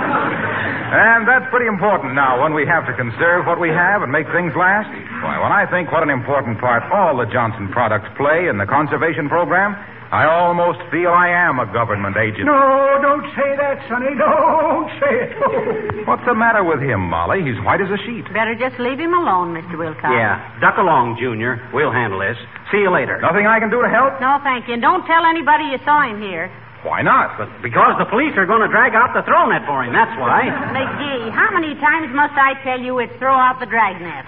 well, 0.92 1.00
And 1.00 1.24
that's 1.26 1.48
pretty 1.48 1.66
important 1.66 2.12
now 2.14 2.38
when 2.44 2.52
we 2.52 2.68
have 2.68 2.84
to 2.86 2.94
conserve 2.94 3.48
what 3.48 3.58
we 3.58 3.72
have 3.72 4.02
and 4.04 4.12
make 4.12 4.28
things 4.30 4.52
last. 4.54 4.92
Why, 5.24 5.40
when 5.40 5.50
I 5.52 5.64
think 5.72 5.88
what 5.90 6.02
an 6.04 6.10
important 6.12 6.60
part 6.60 6.84
all 6.92 7.16
the 7.16 7.26
Johnson 7.32 7.72
products 7.72 8.12
play 8.20 8.46
in 8.52 8.58
the 8.60 8.66
conservation 8.68 9.28
program, 9.32 9.72
I 10.12 10.28
almost 10.28 10.76
feel 10.92 11.08
I 11.08 11.32
am 11.32 11.56
a 11.56 11.64
government 11.72 12.20
agent. 12.20 12.44
No, 12.44 13.00
don't 13.00 13.24
say 13.32 13.56
that, 13.56 13.80
Sonny. 13.88 14.12
Don't 14.12 14.88
say 15.00 15.14
it. 15.24 16.04
What's 16.08 16.20
the 16.28 16.36
matter 16.36 16.60
with 16.60 16.84
him, 16.84 17.00
Molly? 17.08 17.40
He's 17.40 17.56
white 17.64 17.80
as 17.80 17.88
a 17.88 17.96
sheet. 18.04 18.28
Better 18.28 18.52
just 18.52 18.76
leave 18.76 19.00
him 19.00 19.16
alone, 19.16 19.56
Mr. 19.56 19.80
Wilcox. 19.80 20.12
Yeah. 20.12 20.36
Duck 20.60 20.76
along, 20.76 21.16
Junior. 21.16 21.56
We'll 21.72 21.92
handle 21.96 22.20
this. 22.20 22.36
See 22.68 22.84
you 22.84 22.92
later. 22.92 23.16
Nothing 23.24 23.48
I 23.48 23.56
can 23.56 23.72
do 23.72 23.80
to 23.80 23.88
help? 23.88 24.20
No, 24.20 24.36
thank 24.44 24.68
you. 24.68 24.76
And 24.76 24.82
don't 24.84 25.08
tell 25.08 25.24
anybody 25.24 25.72
you 25.72 25.80
saw 25.88 26.04
him 26.04 26.20
here. 26.20 26.52
Why 26.82 26.98
not? 27.02 27.38
But 27.38 27.46
because 27.62 27.94
the 28.02 28.10
police 28.10 28.34
are 28.34 28.46
going 28.46 28.62
to 28.66 28.70
drag 28.70 28.98
out 28.98 29.14
the 29.14 29.22
throw 29.22 29.46
net 29.46 29.62
for 29.70 29.86
him, 29.86 29.94
that's 29.94 30.10
why. 30.18 30.50
McGee, 30.74 31.30
how 31.30 31.54
many 31.54 31.78
times 31.78 32.10
must 32.10 32.34
I 32.34 32.58
tell 32.66 32.82
you 32.82 32.98
it's 32.98 33.14
throw 33.22 33.34
out 33.34 33.62
the 33.62 33.70
dragnet? 33.70 34.26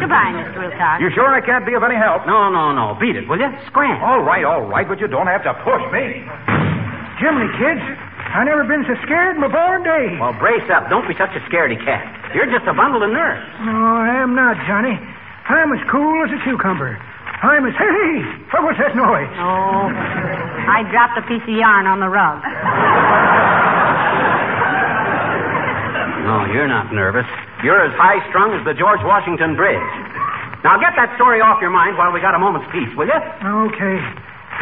Goodbye, 0.00 0.32
Mr. 0.32 0.56
Wilcox. 0.64 1.04
You 1.04 1.12
sure 1.12 1.28
I 1.28 1.44
can't 1.44 1.68
be 1.68 1.76
of 1.76 1.84
any 1.84 2.00
help? 2.00 2.24
No, 2.24 2.48
no, 2.48 2.72
no. 2.72 2.96
Beat 2.96 3.20
it, 3.20 3.28
will 3.28 3.36
you? 3.36 3.52
Scram. 3.68 4.00
All 4.00 4.24
right, 4.24 4.40
all 4.40 4.64
right, 4.64 4.88
but 4.88 5.04
you 5.04 5.06
don't 5.06 5.28
have 5.28 5.44
to 5.44 5.52
push 5.60 5.84
me. 5.92 6.24
Jiminy, 7.20 7.52
kids, 7.60 7.84
I 8.32 8.40
never 8.48 8.64
been 8.64 8.88
so 8.88 8.96
scared 9.04 9.36
in 9.36 9.44
my 9.44 9.52
born 9.52 9.84
days. 9.84 10.16
Well, 10.16 10.32
brace 10.40 10.64
up. 10.72 10.88
Don't 10.88 11.04
be 11.04 11.12
such 11.20 11.36
a 11.36 11.44
scaredy 11.44 11.76
cat. 11.84 12.08
You're 12.32 12.48
just 12.48 12.64
a 12.64 12.72
bundle 12.72 13.04
of 13.04 13.12
nerves. 13.12 13.44
No, 13.68 13.76
I 14.00 14.24
am 14.24 14.32
not, 14.32 14.56
Johnny. 14.64 14.96
I'm 14.96 15.68
as 15.76 15.84
cool 15.92 16.24
as 16.24 16.32
a 16.32 16.40
cucumber. 16.40 16.96
I'm 17.40 17.64
as... 17.66 17.74
Hey, 17.74 18.12
what 18.52 18.62
was 18.68 18.76
that 18.78 18.92
noise? 18.94 19.32
Oh, 19.40 19.88
I 19.88 20.84
dropped 20.92 21.16
a 21.18 21.24
piece 21.26 21.42
of 21.42 21.56
yarn 21.56 21.88
on 21.88 21.98
the 21.98 22.08
rug. 22.12 22.38
No, 26.22 26.46
you're 26.54 26.70
not 26.70 26.92
nervous. 26.94 27.26
You're 27.66 27.82
as 27.82 27.94
high 27.98 28.22
strung 28.30 28.54
as 28.54 28.62
the 28.62 28.74
George 28.78 29.02
Washington 29.02 29.56
Bridge. 29.58 29.82
Now 30.62 30.78
get 30.78 30.94
that 30.94 31.10
story 31.18 31.42
off 31.42 31.58
your 31.58 31.74
mind 31.74 31.98
while 31.98 32.14
we 32.14 32.22
got 32.22 32.38
a 32.38 32.38
moment's 32.38 32.70
peace, 32.70 32.90
will 32.94 33.10
you? 33.10 33.20
Okay. 33.74 33.96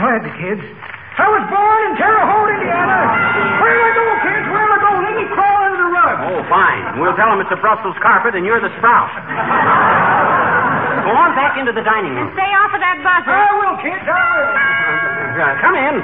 Glad 0.00 0.24
the 0.24 0.32
kids. 0.40 0.64
I 1.20 1.28
was 1.28 1.44
born 1.52 1.80
in 1.92 1.92
Terre 2.00 2.24
Haute, 2.24 2.56
Indiana. 2.56 2.96
Where'll 3.60 3.84
I 3.84 3.92
go, 3.92 4.04
kids? 4.24 4.46
Where'll 4.48 4.72
I 4.72 4.80
go? 4.80 4.90
Let 5.04 5.14
me 5.20 5.26
crawl 5.36 5.60
under 5.68 5.76
the 5.84 5.90
rug. 5.92 6.16
Oh, 6.32 6.40
fine. 6.48 6.96
We'll 6.96 7.12
tell 7.20 7.28
them 7.28 7.44
it's 7.44 7.52
a 7.52 7.60
Brussels 7.60 7.96
carpet 8.00 8.32
and 8.32 8.48
you're 8.48 8.64
the 8.64 8.72
sprout. 8.80 9.12
Go 11.10 11.18
on 11.18 11.34
back 11.34 11.58
into 11.58 11.74
the 11.74 11.82
dining 11.82 12.14
room. 12.14 12.30
Stay 12.38 12.52
off 12.54 12.70
of 12.70 12.78
that 12.78 13.02
buzzer. 13.02 13.34
I 13.34 13.50
will, 13.58 13.74
kids. 13.82 14.06
I 14.06 14.14
will. 14.30 15.42
Uh, 15.42 15.54
come 15.58 15.74
in. 15.74 15.94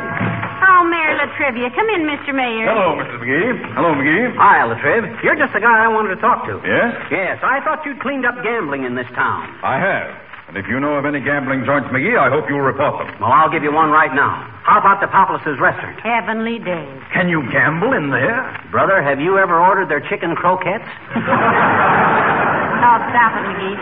Oh, 0.67 0.83
Mayor 0.91 1.15
La 1.15 1.31
Trivia. 1.39 1.71
Come 1.71 1.87
in, 1.95 2.11
Mr. 2.11 2.35
Mayor. 2.35 2.67
Hello, 2.67 2.99
Mrs. 2.99 3.23
McGee. 3.23 3.55
Hello, 3.79 3.95
McGee. 3.95 4.35
Hi, 4.35 4.67
Latriv. 4.67 5.07
You're 5.23 5.39
just 5.39 5.55
the 5.55 5.63
guy 5.63 5.85
I 5.85 5.87
wanted 5.87 6.19
to 6.19 6.21
talk 6.21 6.43
to. 6.51 6.59
Yes? 6.67 6.91
Yes, 7.15 7.39
I 7.47 7.63
thought 7.63 7.87
you'd 7.87 8.01
cleaned 8.03 8.27
up 8.27 8.35
gambling 8.43 8.83
in 8.83 8.99
this 8.99 9.07
town. 9.15 9.47
I 9.63 9.79
have. 9.79 10.11
And 10.51 10.57
if 10.59 10.67
you 10.67 10.79
know 10.83 10.95
of 10.99 11.07
any 11.07 11.21
gambling 11.23 11.63
joints, 11.67 11.87
McGee, 11.95 12.19
I 12.19 12.27
hope 12.31 12.51
you'll 12.51 12.67
report 12.67 12.99
them. 13.07 13.15
Well, 13.23 13.31
I'll 13.31 13.51
give 13.51 13.63
you 13.63 13.71
one 13.71 13.91
right 13.95 14.11
now. 14.15 14.43
How 14.67 14.79
about 14.83 14.99
the 14.99 15.07
Populous' 15.07 15.59
restaurant? 15.61 16.01
Heavenly 16.03 16.59
days. 16.59 16.99
Can 17.15 17.29
you 17.31 17.47
gamble 17.55 17.93
in 17.95 18.11
there? 18.11 18.43
Brother, 18.75 19.03
have 19.03 19.21
you 19.23 19.39
ever 19.39 19.55
ordered 19.55 19.87
their 19.87 20.03
chicken 20.11 20.35
croquettes? 20.35 20.87
Oh, 21.15 21.21
stop 23.15 23.31
it, 23.39 23.45
McGee. 23.55 23.79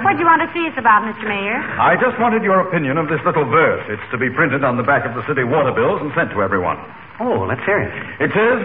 What 0.00 0.16
do 0.16 0.24
you 0.24 0.28
want 0.28 0.40
to 0.40 0.50
see 0.56 0.64
us 0.64 0.76
about, 0.80 1.04
Mr. 1.04 1.28
Mayor? 1.28 1.60
I 1.76 1.92
just 2.00 2.16
wanted 2.16 2.42
your 2.42 2.60
opinion 2.64 2.96
of 2.96 3.12
this 3.12 3.20
little 3.24 3.44
verse. 3.44 3.84
It's 3.92 4.04
to 4.10 4.18
be 4.18 4.32
printed 4.32 4.64
on 4.64 4.80
the 4.80 4.82
back 4.82 5.04
of 5.04 5.12
the 5.12 5.20
city 5.28 5.44
water 5.44 5.72
bills 5.72 6.00
and 6.00 6.08
sent 6.16 6.32
to 6.32 6.40
everyone. 6.40 6.80
Oh, 7.20 7.44
let's 7.44 7.60
hear 7.68 7.84
it. 7.84 7.92
It 8.16 8.32
says, 8.32 8.64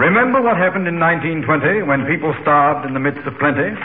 Remember 0.00 0.40
what 0.40 0.56
happened 0.56 0.88
in 0.88 0.96
1920 0.96 1.84
when 1.84 2.08
people 2.08 2.32
starved 2.40 2.88
in 2.88 2.96
the 2.96 3.04
midst 3.04 3.28
of 3.28 3.36
plenty? 3.36 3.76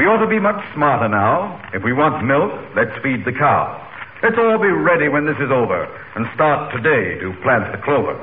We 0.00 0.08
ought 0.08 0.24
to 0.24 0.30
be 0.30 0.40
much 0.40 0.56
smarter 0.72 1.12
now. 1.12 1.60
If 1.76 1.84
we 1.84 1.92
want 1.92 2.24
milk, 2.24 2.56
let's 2.72 2.96
feed 3.04 3.28
the 3.28 3.36
cow. 3.36 3.76
Let's 4.24 4.40
all 4.40 4.56
be 4.56 4.72
ready 4.72 5.12
when 5.12 5.28
this 5.28 5.36
is 5.36 5.52
over 5.52 5.84
and 6.16 6.24
start 6.32 6.72
today 6.72 7.20
to 7.20 7.36
plant 7.44 7.68
the 7.72 7.80
clover. 7.84 8.16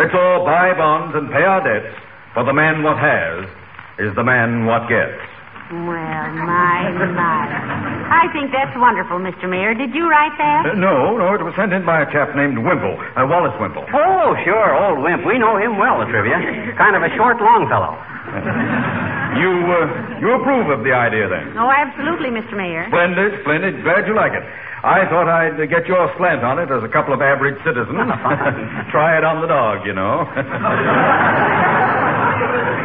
Let's 0.00 0.16
all 0.16 0.48
buy 0.48 0.72
bonds 0.72 1.12
and 1.12 1.28
pay 1.28 1.44
our 1.44 1.60
debts, 1.60 1.92
for 2.32 2.44
the 2.44 2.56
man 2.56 2.82
what 2.82 2.96
has 2.96 3.44
is 4.00 4.16
the 4.16 4.24
man 4.24 4.64
what 4.64 4.88
gets. 4.88 5.29
Well, 5.70 6.26
my, 6.34 6.90
my. 7.14 7.46
I 8.10 8.26
think 8.34 8.50
that's 8.50 8.74
wonderful, 8.74 9.22
Mr. 9.22 9.46
Mayor. 9.46 9.70
Did 9.70 9.94
you 9.94 10.10
write 10.10 10.34
that? 10.34 10.66
Uh, 10.66 10.74
no, 10.74 11.14
no, 11.14 11.30
it 11.30 11.46
was 11.46 11.54
sent 11.54 11.70
in 11.70 11.86
by 11.86 12.02
a 12.02 12.10
chap 12.10 12.34
named 12.34 12.58
Wimple, 12.58 12.98
uh, 13.14 13.22
Wallace 13.30 13.54
Wimple. 13.62 13.86
Oh, 13.94 14.34
sure, 14.42 14.74
old 14.74 14.98
Wimp. 14.98 15.22
We 15.22 15.38
know 15.38 15.54
him 15.62 15.78
well, 15.78 16.02
La 16.02 16.10
Trivia. 16.10 16.74
Kind 16.74 16.98
of 16.98 17.06
a 17.06 17.10
short, 17.14 17.38
long 17.38 17.70
fellow. 17.70 17.94
You, 19.38 19.50
uh, 19.70 20.18
you 20.18 20.28
approve 20.42 20.74
of 20.74 20.82
the 20.82 20.90
idea 20.90 21.30
then? 21.30 21.54
Oh, 21.54 21.70
absolutely, 21.70 22.34
Mr. 22.34 22.58
Mayor. 22.58 22.90
Splendid, 22.90 23.38
splendid. 23.46 23.78
Glad 23.86 24.10
you 24.10 24.18
like 24.18 24.34
it. 24.34 24.42
I 24.82 25.06
thought 25.06 25.30
I'd 25.30 25.54
uh, 25.54 25.70
get 25.70 25.86
your 25.86 26.10
slant 26.18 26.42
on 26.42 26.58
it 26.58 26.66
as 26.66 26.82
a 26.82 26.90
couple 26.90 27.14
of 27.14 27.22
average 27.22 27.62
citizens. 27.62 27.94
Try 28.90 29.14
it 29.18 29.22
on 29.22 29.38
the 29.38 29.46
dog, 29.46 29.86
you 29.86 29.94
know. 29.94 30.26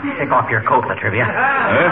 Take 0.00 0.32
off 0.32 0.48
your 0.48 0.64
coat, 0.64 0.88
La 0.88 0.96
Trivia. 0.96 1.28
Eh? 1.28 1.88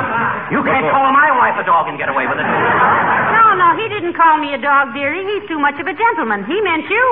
You 0.56 0.64
can't 0.64 0.88
call 0.88 1.12
my 1.12 1.28
wife 1.36 1.60
a 1.60 1.64
dog 1.64 1.88
and 1.92 1.98
get 2.00 2.08
away 2.08 2.24
with 2.24 2.40
it. 2.40 2.48
No, 2.48 3.52
no, 3.52 3.76
he 3.76 3.84
didn't 3.92 4.16
call 4.16 4.40
me 4.40 4.54
a 4.54 4.60
dog, 4.60 4.94
dearie. 4.94 5.24
He's 5.24 5.44
too 5.48 5.60
much 5.60 5.76
of 5.76 5.86
a 5.86 5.92
gentleman. 5.92 6.44
He 6.48 6.56
meant 6.64 6.88
you. 6.88 7.08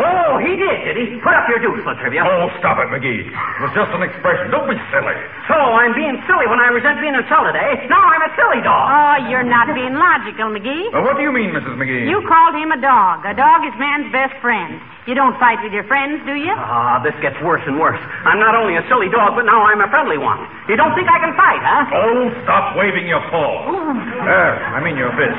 Oh, 0.00 0.38
he 0.42 0.56
did, 0.58 0.78
did 0.88 0.96
he? 0.98 1.06
Put 1.22 1.34
up 1.34 1.46
your 1.48 1.60
deuce, 1.62 1.84
La 1.86 1.94
Trivia. 1.98 2.24
Oh, 2.26 2.50
stop 2.58 2.78
it, 2.82 2.88
McGee. 2.90 3.28
It 3.28 3.60
was 3.62 3.72
just 3.76 3.90
an 3.94 4.02
expression. 4.02 4.50
Don't 4.50 4.66
be 4.68 4.76
silly. 4.90 5.16
So 5.46 5.54
I'm 5.54 5.94
being 5.94 6.18
silly 6.26 6.46
when 6.50 6.58
I 6.58 6.72
resent 6.74 6.98
being 7.00 7.14
insulted, 7.14 7.54
eh? 7.54 7.86
Now 7.86 8.00
I'm 8.02 8.22
a 8.26 8.32
silly 8.34 8.60
dog. 8.64 8.84
Oh, 8.90 9.16
you're 9.30 9.46
not 9.46 9.70
being 9.72 9.94
logical, 9.94 10.50
McGee. 10.50 10.90
Uh, 10.92 11.04
what 11.04 11.16
do 11.16 11.22
you 11.22 11.32
mean, 11.32 11.54
Mrs. 11.54 11.76
McGee? 11.78 12.08
You 12.08 12.20
called 12.26 12.54
him 12.58 12.72
a 12.72 12.80
dog. 12.80 13.24
A 13.24 13.34
dog 13.36 13.62
is 13.68 13.72
man's 13.78 14.10
best 14.12 14.34
friend. 14.42 14.80
You 15.04 15.12
don't 15.12 15.36
fight 15.36 15.60
with 15.60 15.72
your 15.76 15.84
friends, 15.84 16.24
do 16.24 16.32
you? 16.32 16.48
Ah, 16.56 16.96
this 17.04 17.12
gets 17.20 17.36
worse 17.44 17.60
and 17.68 17.76
worse. 17.76 18.00
I'm 18.24 18.40
not 18.40 18.56
only 18.56 18.80
a 18.80 18.84
silly 18.88 19.12
dog, 19.12 19.36
but 19.36 19.44
now 19.44 19.60
I'm 19.68 19.84
a 19.84 19.88
friendly 19.92 20.16
one. 20.16 20.40
You 20.64 20.80
don't 20.80 20.96
think 20.96 21.12
I 21.12 21.20
can 21.20 21.36
fight, 21.36 21.60
huh? 21.88 21.96
Oh, 22.00 22.22
stop 22.44 22.76
waving 22.76 23.06
your 23.06 23.20
paw. 23.28 23.68
Uh, 23.68 24.76
I 24.76 24.80
mean 24.80 24.96
your 24.96 25.12
fist. 25.16 25.36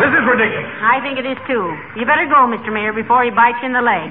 This 0.00 0.12
is 0.16 0.24
ridiculous. 0.24 0.68
I 0.82 0.98
think 1.04 1.20
it 1.20 1.26
is 1.28 1.38
too. 1.46 1.68
You 1.94 2.04
better 2.08 2.26
go, 2.26 2.48
Mr. 2.48 2.72
Mayor, 2.72 2.92
before 2.96 3.22
he 3.22 3.30
bites 3.30 3.60
you 3.60 3.68
in 3.70 3.74
the 3.76 3.84
leg. 3.84 4.08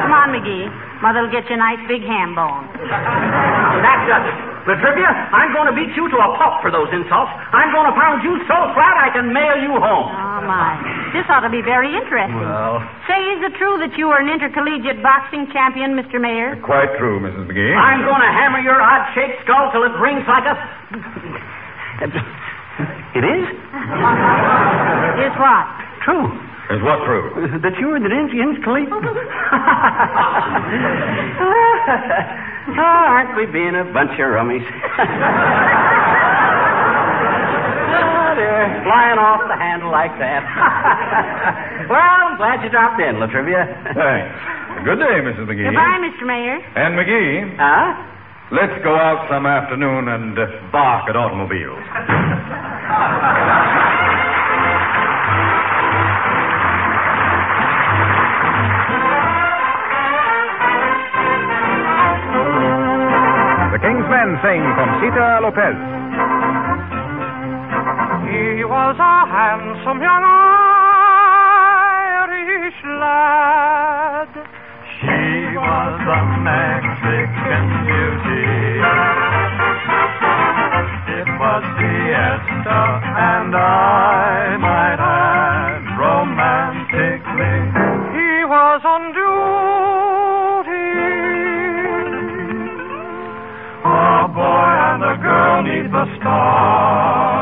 Come 0.00 0.12
on, 0.14 0.30
McGee. 0.32 0.70
Mother'll 1.02 1.32
get 1.32 1.48
you 1.48 1.56
a 1.56 1.60
nice 1.60 1.80
big 1.88 2.04
ham 2.04 2.36
bone. 2.36 2.68
That 3.82 3.98
does 4.06 4.24
it. 4.28 4.36
La 4.68 4.76
Trivia, 4.76 5.08
I'm 5.08 5.56
going 5.56 5.72
to 5.72 5.74
beat 5.74 5.88
you 5.96 6.04
to 6.04 6.16
a 6.20 6.28
pulp 6.36 6.60
for 6.60 6.68
those 6.68 6.92
insults. 6.92 7.32
I'm 7.56 7.72
going 7.72 7.88
to 7.88 7.96
pound 7.96 8.20
you 8.20 8.36
so 8.44 8.56
flat 8.76 8.94
I 9.00 9.08
can 9.08 9.32
mail 9.32 9.56
you 9.56 9.72
home. 9.80 10.12
Oh, 10.12 10.29
my. 10.50 10.74
This 11.14 11.22
ought 11.30 11.46
to 11.46 11.52
be 11.54 11.62
very 11.62 11.94
interesting. 11.94 12.42
Well, 12.42 12.82
Say, 13.06 13.22
is 13.38 13.46
it 13.46 13.54
true 13.54 13.78
that 13.78 13.94
you 13.94 14.10
are 14.10 14.18
an 14.18 14.26
intercollegiate 14.26 14.98
boxing 14.98 15.46
champion, 15.54 15.94
Mr. 15.94 16.18
Mayor? 16.18 16.58
quite 16.66 16.90
true, 16.98 17.22
Mrs. 17.22 17.46
McGee. 17.46 17.70
I'm 17.78 18.02
going 18.02 18.18
to 18.18 18.32
hammer 18.34 18.58
your 18.58 18.82
odd-shaped 18.82 19.46
skull 19.46 19.70
till 19.70 19.86
it 19.86 19.94
rings 20.02 20.26
like 20.26 20.42
a... 20.50 20.58
It 23.14 23.22
is? 23.26 23.46
Is 25.26 25.34
what? 25.38 25.66
True. 26.02 26.26
Is 26.70 26.78
what 26.86 27.02
true? 27.06 27.30
That 27.62 27.74
you're 27.78 27.94
an 27.96 28.06
intercollegiate... 28.06 28.90
oh, 32.78 32.78
aren't 32.78 33.36
we 33.36 33.46
being 33.46 33.74
a 33.74 33.84
bunch 33.92 34.12
of 34.18 34.30
rummies? 34.34 34.64
Oh, 37.90 38.30
dear. 38.38 38.62
Flying 38.86 39.18
off 39.18 39.42
the 39.50 39.58
handle 39.58 39.90
like 39.90 40.14
that. 40.22 40.42
well, 41.90 41.98
I'm 41.98 42.36
glad 42.38 42.62
you 42.62 42.70
dropped 42.70 43.00
in, 43.02 43.18
La 43.18 43.26
Trivia. 43.26 43.66
Thanks. 43.94 44.34
Good 44.86 44.98
day, 45.02 45.16
Mrs. 45.26 45.44
McGee. 45.50 45.66
Goodbye, 45.66 45.98
Mr. 46.00 46.24
Mayor. 46.26 46.56
And 46.78 46.94
McGee, 46.96 47.56
Huh? 47.58 47.88
let's 48.54 48.76
go 48.82 48.94
out 48.94 49.26
some 49.28 49.46
afternoon 49.46 50.08
and 50.08 50.38
uh, 50.38 50.46
bark 50.72 51.08
at 51.10 51.16
automobiles. 51.16 51.82
The 63.70 63.78
King's 63.78 64.06
Men 64.10 64.28
sing 64.42 64.62
from 64.74 64.88
Sita 64.98 65.38
Lopez 65.46 65.76
a 69.10 69.26
handsome 69.26 70.00
young 70.06 70.24
Irish 72.22 72.80
lad. 73.02 74.30
She 75.02 75.58
was 75.58 75.98
a 75.98 76.20
Mexican 76.46 77.64
beauty. 77.90 78.46
It 81.18 81.28
was 81.42 81.62
Fiesta, 81.76 82.80
and 83.34 83.50
I 83.56 84.56
might 84.62 85.00
add 85.02 85.82
romantically. 85.98 87.58
He 88.14 88.30
was 88.46 88.80
on 88.94 89.02
duty. 89.18 89.40
A 93.82 94.28
boy 94.38 94.70
and 94.90 95.02
a 95.02 95.16
girl 95.18 95.58
need 95.66 95.90
the 95.90 96.06
stars. 96.16 97.39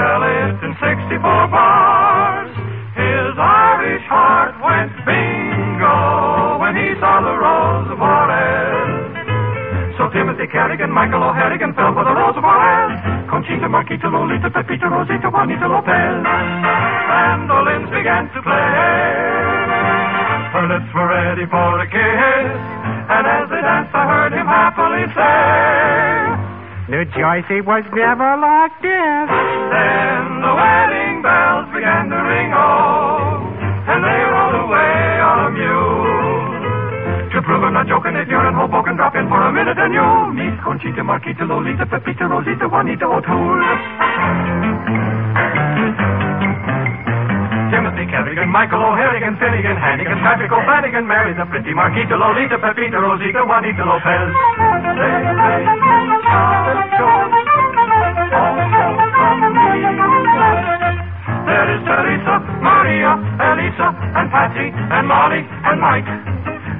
I 0.00 0.08
can 0.08 0.08
tell 0.08 0.24
it 0.24 0.56
in 0.64 0.72
64 0.80 1.20
bars. 1.52 2.48
His 2.96 3.36
Irish 3.36 4.00
heart 4.08 4.56
went 4.64 4.96
bingo 5.04 6.56
when 6.56 6.72
he 6.72 6.96
saw 6.96 7.20
the 7.20 7.36
Rose 7.36 7.92
of 7.92 8.00
Juarez. 8.00 9.12
So 10.00 10.08
Timothy 10.08 10.48
Carrigan, 10.48 10.88
Michael 10.90 11.20
O'Harrigan 11.20 11.76
fell 11.76 11.92
for 11.92 12.04
the 12.04 12.16
Rose 12.16 12.32
of 12.32 12.42
Juarez. 12.42 12.96
Conchita, 13.28 13.68
Marquita, 13.68 14.08
Lolita, 14.08 14.48
Pepita, 14.48 14.88
Rosita, 14.88 15.28
Juanita 15.28 15.68
Lopez. 15.68 16.24
Mandolins 16.24 17.92
began 17.92 18.32
to 18.32 18.40
play. 18.40 18.72
Her 20.56 20.64
lips 20.64 20.88
were 20.96 21.12
ready 21.12 21.44
for 21.44 21.76
a 21.76 21.84
kiss. 21.84 22.56
And 23.12 23.28
as 23.28 23.52
they 23.52 23.60
danced, 23.60 23.92
I 23.92 24.08
heard 24.08 24.32
him 24.32 24.48
happily 24.48 25.04
say, 25.12 26.39
Choice 26.90 27.46
it 27.54 27.62
was 27.62 27.86
never 27.94 28.34
like 28.42 28.74
this. 28.82 29.26
Then 29.30 30.42
the 30.42 30.52
wedding 30.58 31.22
bells 31.22 31.70
began 31.70 32.10
to 32.10 32.18
ring, 32.18 32.50
oh, 32.50 33.46
and 33.94 34.02
they 34.02 34.20
rolled 34.26 34.58
away 34.66 34.98
on 35.22 35.36
a 35.38 35.50
mule. 35.54 37.30
To 37.30 37.38
prove 37.46 37.62
I'm 37.62 37.78
not 37.78 37.86
joking, 37.86 38.18
if 38.18 38.26
you're 38.26 38.42
in 38.42 38.58
Hoboken, 38.58 38.98
drop 38.98 39.14
in 39.14 39.30
for 39.30 39.38
a 39.38 39.54
minute 39.54 39.78
and 39.78 39.94
you'll 39.94 40.34
meet 40.34 40.58
Conchita, 40.66 41.06
Marquita, 41.06 41.46
Lolita, 41.46 41.86
Pepita, 41.86 42.26
Rosita, 42.26 42.66
Juanita 42.66 43.06
O'Toole. 43.06 43.62
Timothy 47.70 48.10
Kerrigan, 48.10 48.50
Michael 48.50 48.82
O'Harrigan, 48.82 49.38
Finnegan, 49.38 49.78
Hannigan, 49.78 50.18
Patrick 50.26 50.50
O'Flanagan, 50.50 51.06
Mary 51.06 51.38
the 51.38 51.46
pretty 51.46 51.70
Marquita, 51.70 52.18
Lolita, 52.18 52.58
Pepita, 52.58 52.98
Rosita, 52.98 53.46
Juanita 53.46 53.86
Lopez. 53.86 54.26
Is 54.26 54.34
Teresa, 54.90 56.19
Maria, 62.60 63.12
Elisa, 63.16 63.88
and 64.16 64.26
Patsy, 64.30 64.68
and 64.72 65.04
Molly, 65.08 65.42
and 65.44 65.80
Mike. 65.80 66.08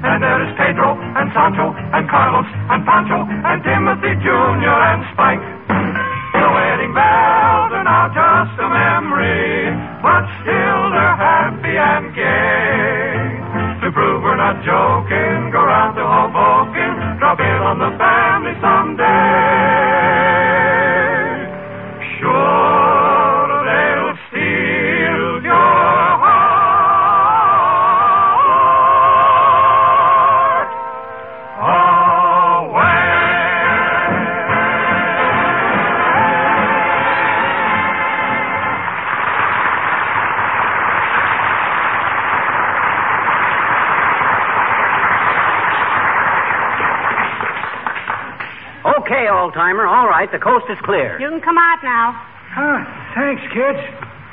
And 0.01 0.21
there 0.21 0.41
is 0.45 0.51
Pedro, 0.57 0.97
and 0.97 1.29
Sancho, 1.33 1.73
and 1.73 2.09
Carlos, 2.09 2.45
and 2.45 2.81
Pancho, 2.85 3.21
and 3.25 3.59
Timothy 3.61 4.13
Jr., 4.21 4.77
and 4.91 5.01
Spike. 5.13 5.43
The 6.33 6.47
wedding 6.47 6.93
bells 6.93 7.71
are 7.75 7.85
now 7.85 8.09
just 8.09 8.55
a 8.57 8.67
memory, 8.69 9.77
but 10.01 10.23
still 10.41 10.81
they're 10.89 11.17
happy 11.21 11.75
and 11.77 12.05
gay. 12.17 13.85
To 13.85 13.87
prove 13.93 14.23
we're 14.25 14.41
not 14.41 14.57
joking, 14.65 15.53
go 15.53 15.61
round 15.61 15.93
to 15.97 16.05
Hoboken, 16.05 16.80
drop 17.35 17.39
in 17.39 17.61
on 17.63 17.79
the 17.79 17.91
family 17.97 18.53
someday. 18.61 19.90
Old 49.51 49.59
timer. 49.59 49.85
All 49.85 50.07
right, 50.07 50.31
the 50.31 50.39
coast 50.39 50.65
is 50.69 50.77
clear. 50.83 51.19
You 51.19 51.29
can 51.29 51.41
come 51.41 51.57
out 51.57 51.83
now. 51.83 52.15
Huh, 52.55 52.83
thanks, 53.15 53.41
kids. 53.51 53.79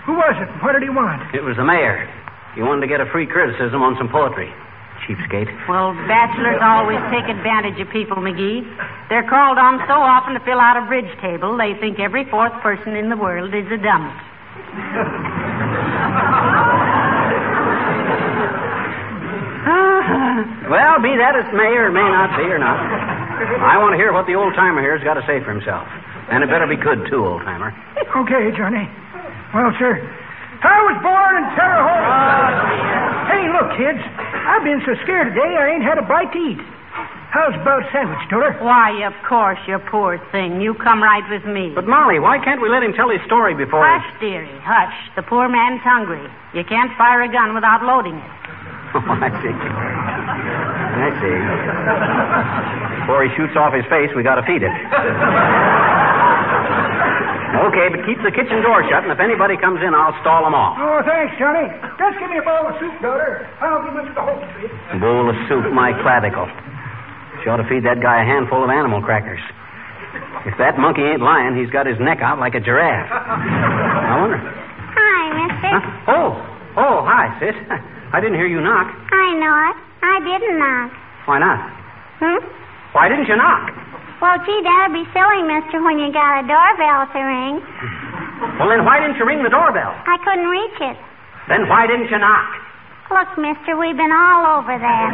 Who 0.07 0.15
was 0.15 0.35
it? 0.39 0.49
What 0.63 0.73
did 0.73 0.83
he 0.83 0.91
want? 0.91 1.35
It 1.35 1.43
was 1.43 1.57
the 1.57 1.65
mayor. 1.65 2.07
He 2.55 2.63
wanted 2.63 2.83
to 2.83 2.89
get 2.89 3.01
a 3.01 3.07
free 3.11 3.27
criticism 3.27 3.83
on 3.83 3.97
some 3.99 4.09
poetry. 4.09 4.53
Cheapskate. 5.07 5.51
Well, 5.69 5.95
bachelors 6.07 6.59
always 6.63 6.99
take 7.11 7.29
advantage 7.31 7.79
of 7.81 7.89
people, 7.91 8.19
McGee. 8.19 8.63
They're 9.09 9.29
called 9.29 9.59
on 9.59 9.79
so 9.87 9.95
often 9.95 10.35
to 10.35 10.41
fill 10.41 10.59
out 10.59 10.77
a 10.77 10.87
bridge 10.87 11.11
table, 11.21 11.57
they 11.57 11.75
think 11.79 11.99
every 11.99 12.25
fourth 12.31 12.53
person 12.63 12.97
in 12.97 13.09
the 13.09 13.17
world 13.17 13.55
is 13.55 13.67
a 13.71 13.79
dummy. 13.79 14.11
well, 20.71 20.99
be 21.03 21.15
that 21.17 21.35
as 21.39 21.47
may 21.55 21.77
or 21.79 21.91
may 21.93 22.03
not 22.07 22.37
be 22.37 22.45
or 22.51 22.59
not. 22.59 23.18
I 23.39 23.79
want 23.79 23.95
to 23.95 23.99
hear 23.99 24.13
what 24.13 24.27
the 24.27 24.35
old 24.35 24.55
timer 24.55 24.83
here's 24.83 25.03
got 25.07 25.15
to 25.15 25.25
say 25.27 25.39
for 25.45 25.55
himself. 25.55 25.87
And 26.31 26.43
it 26.43 26.51
better 26.51 26.67
be 26.67 26.77
good, 26.77 27.07
too, 27.09 27.25
old 27.25 27.43
timer. 27.43 27.71
Okay, 28.03 28.51
Johnny. 28.57 28.85
Well, 29.55 29.73
sir, 29.81 29.97
I 30.61 30.79
was 30.91 30.97
born 31.01 31.33
in 31.39 31.45
Terre 31.57 31.81
Haute. 31.81 32.59
hey, 33.33 33.45
look, 33.55 33.69
kids. 33.79 34.03
I've 34.45 34.65
been 34.67 34.83
so 34.85 34.93
scared 35.07 35.33
today 35.33 35.55
I 35.57 35.73
ain't 35.73 35.87
had 35.87 35.97
a 35.97 36.05
bite 36.05 36.33
to 36.35 36.41
eat. 36.41 36.61
How's 37.31 37.53
about 37.61 37.85
a 37.85 37.89
sandwich, 37.93 38.25
daughter? 38.33 38.57
Why, 38.65 39.05
of 39.05 39.13
course, 39.29 39.61
you 39.69 39.79
poor 39.93 40.17
thing. 40.33 40.61
You 40.61 40.73
come 40.75 41.03
right 41.03 41.25
with 41.29 41.45
me. 41.45 41.73
But, 41.77 41.87
Molly, 41.87 42.19
why 42.19 42.43
can't 42.43 42.61
we 42.61 42.69
let 42.69 42.83
him 42.83 42.93
tell 42.97 43.11
his 43.11 43.21
story 43.29 43.55
before... 43.55 43.85
Hush, 43.85 44.09
dearie, 44.19 44.49
hush. 44.65 44.97
The 45.15 45.23
poor 45.23 45.49
man's 45.49 45.85
hungry. 45.85 46.25
You 46.57 46.65
can't 46.65 46.91
fire 46.97 47.21
a 47.23 47.29
gun 47.31 47.55
without 47.55 47.85
loading 47.85 48.17
it. 48.17 48.31
Oh, 48.89 49.05
I 49.05 49.29
see. 49.45 50.48
I 50.99 51.11
see. 51.23 51.37
Before 53.07 53.23
he 53.25 53.31
shoots 53.39 53.57
off 53.57 53.73
his 53.73 53.87
face, 53.87 54.11
we 54.15 54.23
got 54.23 54.37
to 54.37 54.45
feed 54.45 54.63
it. 54.63 54.75
Okay, 57.59 57.89
but 57.89 58.05
keep 58.05 58.21
the 58.23 58.31
kitchen 58.31 58.61
door 58.61 58.85
shut, 58.87 59.03
and 59.09 59.13
if 59.13 59.19
anybody 59.19 59.57
comes 59.57 59.81
in, 59.81 59.97
I'll 59.97 60.15
stall 60.21 60.45
them 60.45 60.53
off. 60.53 60.77
Oh, 60.77 61.01
thanks, 61.03 61.33
Johnny. 61.41 61.65
Just 61.97 62.21
give 62.21 62.29
me 62.29 62.39
a 62.39 62.45
bowl 62.45 62.69
of 62.69 62.77
soup, 62.77 62.93
daughter. 63.01 63.49
I'll 63.65 63.81
give 63.83 63.97
Mr. 63.97 64.21
Holt 64.21 64.45
a 64.45 64.49
bit. 64.61 64.71
A 64.93 64.99
bowl 65.01 65.27
of 65.27 65.37
soup, 65.49 65.65
my 65.73 65.97
clavicle. 66.05 66.45
She 67.43 67.49
ought 67.49 67.57
to 67.57 67.67
feed 67.67 67.89
that 67.89 68.05
guy 68.05 68.21
a 68.23 68.27
handful 68.29 68.63
of 68.63 68.71
animal 68.71 69.01
crackers. 69.01 69.41
If 70.45 70.55
that 70.61 70.77
monkey 70.79 71.03
ain't 71.03 71.25
lying, 71.25 71.57
he's 71.57 71.73
got 71.73 71.87
his 71.89 71.97
neck 71.99 72.21
out 72.21 72.39
like 72.39 72.55
a 72.55 72.61
giraffe. 72.61 73.09
I 73.11 74.15
wonder. 74.21 74.39
Hi, 74.39 75.23
mister. 75.41 75.69
Huh? 75.73 76.13
Oh, 76.13 76.31
oh, 76.77 76.97
hi, 77.09 77.33
sis. 77.41 77.57
I 78.15 78.21
didn't 78.21 78.37
hear 78.37 78.49
you 78.49 78.61
knock. 78.61 78.93
I 78.93 79.35
know 79.41 79.57
it. 79.73 79.88
I 80.03 80.21
didn't 80.23 80.59
knock. 80.59 80.91
Why 81.27 81.39
not? 81.39 81.59
Hmm? 82.23 82.41
Why 82.95 83.09
didn't 83.09 83.27
you 83.29 83.37
knock? 83.37 83.71
Well, 84.19 84.39
gee, 84.43 84.61
that'd 84.67 84.91
be 84.91 85.07
silly, 85.15 85.43
mister, 85.47 85.79
when 85.79 85.99
you 86.03 86.11
got 86.11 86.43
a 86.43 86.45
doorbell 86.47 87.07
to 87.15 87.21
ring. 87.23 87.63
Well, 88.59 88.67
then 88.67 88.83
why 88.83 88.99
didn't 88.99 89.15
you 89.19 89.27
ring 89.27 89.47
the 89.47 89.51
doorbell? 89.51 89.95
I 89.95 90.19
couldn't 90.27 90.51
reach 90.51 90.79
it. 90.83 90.97
Then 91.47 91.71
why 91.71 91.87
didn't 91.87 92.11
you 92.11 92.19
knock? 92.19 92.49
Look, 93.15 93.31
mister, 93.39 93.79
we've 93.79 93.97
been 93.97 94.11
all 94.13 94.59
over 94.59 94.75
that. 94.75 95.11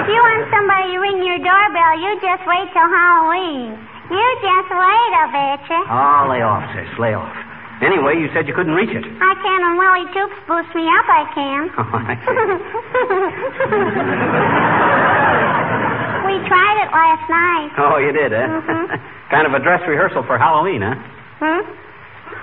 if 0.00 0.06
you 0.06 0.20
want 0.22 0.46
somebody 0.54 0.94
to 0.94 0.98
ring 1.02 1.18
your 1.26 1.42
doorbell, 1.42 1.92
you 1.98 2.10
just 2.22 2.46
wait 2.46 2.70
till 2.70 2.88
Halloween. 2.88 3.74
You 4.10 4.26
just 4.42 4.70
wait, 4.70 5.10
I 5.18 5.24
betcha. 5.34 5.78
Oh, 5.90 6.20
lay 6.30 6.42
off, 6.42 6.64
sis. 6.74 6.88
Lay 6.98 7.14
off. 7.14 7.49
Anyway, 7.80 8.20
you 8.20 8.28
said 8.36 8.44
you 8.46 8.52
couldn't 8.54 8.74
reach 8.76 8.92
it. 8.92 9.00
I 9.04 9.32
can 9.40 9.60
and 9.64 9.78
Willie 9.80 10.04
Toops 10.12 10.36
boosts 10.44 10.68
me 10.76 10.84
up, 10.84 11.06
I 11.08 11.24
can. 11.32 11.62
Oh, 11.80 11.96
I 11.96 12.12
we 16.28 16.36
tried 16.46 16.76
it 16.84 16.90
last 16.92 17.24
night. 17.30 17.70
Oh, 17.80 17.96
you 17.98 18.12
did, 18.12 18.32
eh? 18.32 18.46
Mhm. 18.46 19.00
kind 19.32 19.46
of 19.48 19.54
a 19.54 19.58
dress 19.64 19.80
rehearsal 19.88 20.22
for 20.28 20.36
Halloween, 20.38 20.82
huh? 20.84 20.94
Hmm? 21.40 21.60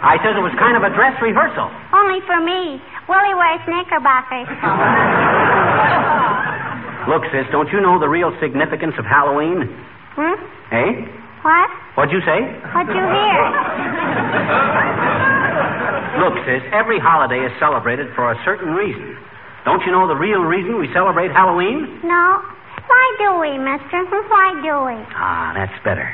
I 0.01 0.17
said 0.25 0.33
it 0.35 0.41
was 0.41 0.51
kind 0.59 0.75
of 0.77 0.81
a 0.83 0.89
dress 0.93 1.13
rehearsal. 1.21 1.69
Only 1.93 2.19
for 2.25 2.39
me. 2.41 2.81
Willie 3.09 3.33
wears 3.37 3.61
knickerbockers. 3.69 4.47
Look, 7.07 7.23
sis, 7.31 7.45
don't 7.53 7.69
you 7.71 7.79
know 7.79 7.99
the 8.01 8.09
real 8.09 8.33
significance 8.41 8.95
of 8.99 9.05
Halloween? 9.05 9.69
Hmm? 10.17 10.33
Eh? 10.73 11.05
What? 11.45 11.69
What'd 11.95 12.11
you 12.11 12.21
say? 12.25 12.41
What'd 12.73 12.89
you 12.93 13.05
hear? 13.05 13.53
Look, 16.17 16.33
sis, 16.49 16.65
every 16.73 16.97
holiday 16.97 17.45
is 17.45 17.53
celebrated 17.61 18.09
for 18.17 18.31
a 18.33 18.37
certain 18.43 18.73
reason. 18.73 19.17
Don't 19.65 19.83
you 19.85 19.91
know 19.91 20.07
the 20.07 20.17
real 20.17 20.41
reason 20.41 20.79
we 20.79 20.89
celebrate 20.93 21.29
Halloween? 21.29 22.01
No. 22.01 22.41
Why 22.87 23.05
do 23.19 23.29
we, 23.43 23.51
mister? 23.59 23.99
Why 24.31 24.55
do 24.63 24.73
we? 24.87 24.97
Ah, 25.13 25.51
that's 25.53 25.75
better. 25.83 26.07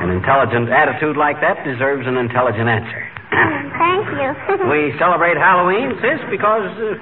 An 0.00 0.14
intelligent 0.14 0.70
attitude 0.70 1.18
like 1.18 1.42
that 1.42 1.60
deserves 1.66 2.06
an 2.06 2.16
intelligent 2.16 2.70
answer. 2.70 3.02
Thank 3.28 4.06
you. 4.16 4.28
we 4.72 4.94
celebrate 4.96 5.36
Halloween, 5.36 5.98
sis, 5.98 6.22
because, 6.30 6.70
uh, 6.78 6.96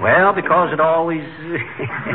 well, 0.00 0.34
because 0.34 0.72
it 0.72 0.80
always. 0.80 1.22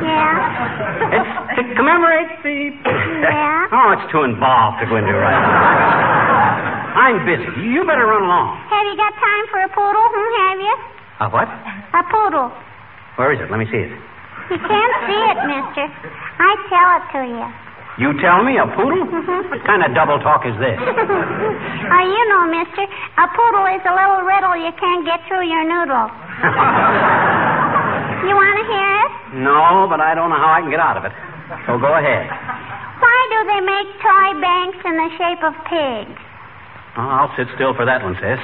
yeah. 0.04 1.16
it's 1.16 1.32
to 1.56 1.64
commemorate 1.76 2.44
the. 2.44 2.76
Yeah. 2.84 3.72
oh, 3.72 3.96
it's 3.96 4.08
too 4.12 4.24
involved 4.24 4.84
to 4.84 4.86
go 4.88 4.98
into 4.98 5.14
right 5.16 5.40
now. 5.40 7.00
I'm 7.00 7.24
busy. 7.24 7.48
You 7.72 7.88
better 7.88 8.04
run 8.04 8.24
along. 8.28 8.60
Have 8.68 8.86
you 8.88 8.98
got 9.00 9.14
time 9.16 9.46
for 9.54 9.60
a 9.64 9.70
poodle? 9.72 10.08
Hmm, 10.12 10.32
have 10.44 10.60
you? 10.60 10.76
A 11.20 11.26
what? 11.32 11.48
A 11.48 12.02
poodle. 12.12 12.52
Where 13.16 13.32
is 13.32 13.40
it? 13.40 13.48
Let 13.52 13.60
me 13.60 13.68
see 13.72 13.84
it. 13.84 13.92
You 14.50 14.58
can't 14.58 14.96
see 15.06 15.22
it, 15.32 15.38
mister. 15.46 15.86
I 16.40 16.52
tell 16.68 16.90
it 16.98 17.06
to 17.14 17.22
you. 17.30 17.46
You 18.00 18.16
tell 18.24 18.44
me, 18.48 18.56
a 18.56 18.64
poodle? 18.64 19.04
what 19.52 19.62
kind 19.68 19.84
of 19.84 19.92
double 19.94 20.20
talk 20.24 20.48
is 20.48 20.56
this? 20.60 20.80
Oh, 21.90 22.06
you 22.06 22.24
know, 22.30 22.46
mister, 22.48 22.86
a 22.86 23.26
poodle 23.34 23.66
is 23.76 23.82
a 23.84 23.92
little 23.92 24.22
riddle 24.22 24.56
you 24.56 24.72
can't 24.80 25.04
get 25.06 25.20
through 25.28 25.48
your 25.50 25.66
noodle. 25.66 26.08
you 28.28 28.36
want 28.36 28.56
to 28.60 28.66
hear 28.68 28.90
it? 29.06 29.12
No, 29.46 29.88
but 29.88 30.02
I 30.02 30.16
don't 30.16 30.30
know 30.30 30.40
how 30.42 30.52
I 30.52 30.62
can 30.62 30.72
get 30.72 30.80
out 30.82 30.98
of 30.98 31.06
it. 31.06 31.14
So 31.70 31.78
go 31.78 31.94
ahead. 31.96 32.26
Why 33.00 33.20
do 33.32 33.38
they 33.48 33.62
make 33.64 33.88
toy 34.04 34.30
banks 34.42 34.80
in 34.84 34.96
the 34.98 35.10
shape 35.18 35.42
of 35.46 35.54
pigs? 35.70 36.20
Oh, 36.98 37.06
I'll 37.06 37.32
sit 37.38 37.48
still 37.56 37.72
for 37.78 37.86
that 37.86 38.04
one, 38.04 38.18
sis. 38.20 38.42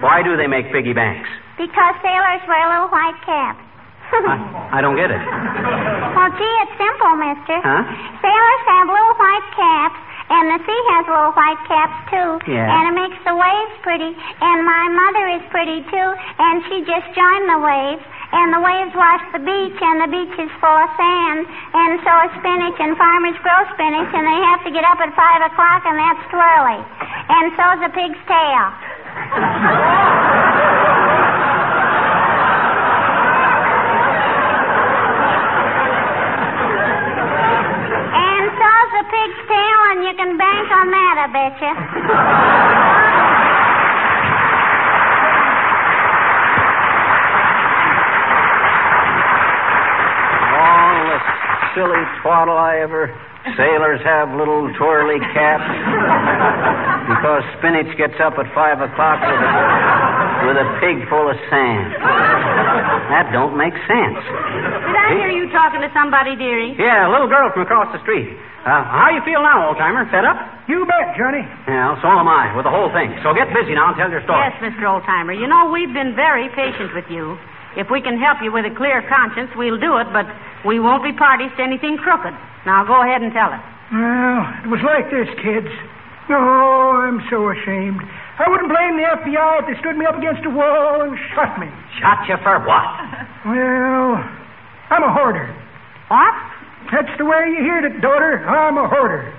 Why 0.00 0.22
do 0.22 0.38
they 0.38 0.46
make 0.46 0.70
piggy 0.72 0.94
banks? 0.94 1.28
Because 1.58 1.94
sailors 2.00 2.42
wear 2.48 2.64
little 2.70 2.88
white 2.88 3.18
caps. 3.26 3.60
I, 4.14 4.78
I 4.78 4.80
don't 4.80 4.96
get 4.96 5.10
it. 5.10 5.20
Well, 5.20 6.30
gee, 6.38 6.54
it's 6.64 6.74
simple, 6.78 7.12
mister. 7.18 7.56
Huh? 7.60 7.82
Sailors 8.22 8.62
have 8.70 8.86
little 8.88 9.16
white 9.18 9.48
caps, 9.58 9.98
and 10.30 10.44
the 10.54 10.58
sea 10.64 10.80
has 10.94 11.02
little 11.10 11.34
white 11.34 11.60
caps, 11.66 11.96
too. 12.08 12.30
Yeah. 12.48 12.68
And 12.72 12.82
it 12.88 12.94
makes 12.94 13.18
the 13.26 13.34
waves 13.34 13.74
pretty. 13.82 14.12
And 14.14 14.58
my 14.64 14.84
mother 14.94 15.24
is 15.36 15.44
pretty, 15.50 15.82
too, 15.90 16.08
and 16.38 16.62
she 16.70 16.86
just 16.86 17.10
joined 17.12 17.46
the 17.50 17.58
waves. 17.60 18.04
And 18.34 18.50
the 18.52 18.58
waves 18.60 18.90
wash 18.98 19.22
the 19.30 19.38
beach, 19.38 19.78
and 19.78 20.02
the 20.02 20.10
beach 20.10 20.34
is 20.42 20.50
full 20.58 20.74
of 20.74 20.90
sand. 20.98 21.46
And 21.46 22.02
so 22.02 22.12
is 22.26 22.32
spinach, 22.42 22.76
and 22.82 22.98
farmers 22.98 23.38
grow 23.46 23.62
spinach, 23.72 24.10
and 24.10 24.26
they 24.26 24.40
have 24.50 24.60
to 24.66 24.70
get 24.74 24.84
up 24.84 24.98
at 24.98 25.14
5 25.14 25.48
o'clock, 25.48 25.86
and 25.86 25.96
that's 25.96 26.26
early. 26.34 26.82
And 27.30 27.54
so's 27.54 27.80
a 27.86 27.90
pig's 27.94 28.18
tail. 28.26 28.66
And 38.18 38.44
so's 38.58 38.92
a 38.98 39.04
pig's 39.14 39.40
tail, 39.46 39.78
and 39.94 40.04
you 40.04 40.12
can 40.18 40.36
bank 40.36 40.68
on 40.74 40.90
that, 40.90 41.16
I 41.22 41.26
betcha. 41.32 41.70
All 50.54 51.04
the 51.08 51.18
silly 51.74 52.02
twaddle 52.22 52.56
I 52.56 52.80
ever. 52.80 53.10
Sailors 53.60 54.00
have 54.08 54.32
little 54.32 54.72
twirly 54.80 55.20
caps 55.36 55.68
because 57.12 57.44
spinach 57.60 57.92
gets 58.00 58.16
up 58.24 58.40
at 58.40 58.48
five 58.56 58.80
o'clock 58.80 59.20
with 59.20 59.36
a, 59.36 59.52
with 60.48 60.56
a 60.64 60.68
pig 60.80 61.04
full 61.12 61.28
of 61.28 61.36
sand. 61.52 61.92
That 63.12 63.28
don't 63.36 63.52
make 63.60 63.76
sense. 63.84 64.16
Did 64.16 64.96
I 64.96 65.12
hear 65.20 65.28
you 65.28 65.52
talking 65.52 65.84
to 65.84 65.92
somebody, 65.92 66.40
dearie? 66.40 66.72
Yeah, 66.80 67.04
a 67.04 67.10
little 67.12 67.28
girl 67.28 67.52
from 67.52 67.68
across 67.68 67.92
the 67.92 68.00
street. 68.00 68.32
Uh, 68.64 68.80
how 68.80 69.12
you 69.12 69.20
feel 69.28 69.44
now, 69.44 69.68
old 69.68 69.76
timer? 69.76 70.08
Fed 70.08 70.24
up? 70.24 70.40
You 70.64 70.88
bet, 70.88 71.12
Johnny. 71.20 71.44
Yeah, 71.68 72.00
so 72.00 72.08
am 72.08 72.24
I 72.24 72.56
with 72.56 72.64
the 72.64 72.72
whole 72.72 72.88
thing. 72.96 73.12
So 73.20 73.36
get 73.36 73.52
busy 73.52 73.76
now 73.76 73.92
and 73.92 73.96
tell 74.00 74.08
your 74.08 74.24
story. 74.24 74.40
Yes, 74.40 74.56
Mr. 74.64 74.88
Oldtimer. 74.88 75.36
You 75.36 75.44
know, 75.52 75.68
we've 75.68 75.92
been 75.92 76.16
very 76.16 76.48
patient 76.56 76.96
with 76.96 77.04
you. 77.12 77.36
If 77.76 77.92
we 77.92 78.00
can 78.00 78.16
help 78.16 78.40
you 78.40 78.48
with 78.56 78.64
a 78.64 78.72
clear 78.72 79.04
conscience, 79.04 79.52
we'll 79.52 79.76
do 79.76 80.00
it, 80.00 80.08
but 80.16 80.24
we 80.64 80.80
won't 80.80 81.04
be 81.04 81.12
parties 81.12 81.50
to 81.56 81.62
anything 81.62 81.96
crooked. 81.96 82.32
Now 82.66 82.84
go 82.84 83.00
ahead 83.04 83.22
and 83.22 83.32
tell 83.32 83.52
us. 83.52 83.62
Well, 83.92 84.40
it 84.64 84.68
was 84.72 84.82
like 84.82 85.12
this, 85.12 85.28
kids. 85.44 85.68
Oh, 86.32 87.04
I'm 87.04 87.20
so 87.28 87.52
ashamed. 87.52 88.00
I 88.40 88.48
wouldn't 88.48 88.72
blame 88.72 88.96
the 88.96 89.04
FBI 89.04 89.60
if 89.60 89.64
they 89.68 89.76
stood 89.84 89.94
me 90.00 90.08
up 90.08 90.16
against 90.16 90.40
a 90.48 90.50
wall 90.50 91.04
and 91.04 91.12
shot 91.36 91.60
me. 91.60 91.68
Shot 92.00 92.24
you 92.26 92.40
for 92.40 92.58
what? 92.64 92.88
Well, 93.44 94.24
I'm 94.88 95.04
a 95.04 95.12
hoarder. 95.12 95.52
What? 96.08 96.34
That's 96.90 97.12
the 97.20 97.24
way 97.28 97.52
you 97.52 97.60
hear 97.60 97.84
it, 97.84 98.00
daughter. 98.00 98.40
I'm 98.48 98.76
a 98.80 98.88
hoarder. 98.88 99.32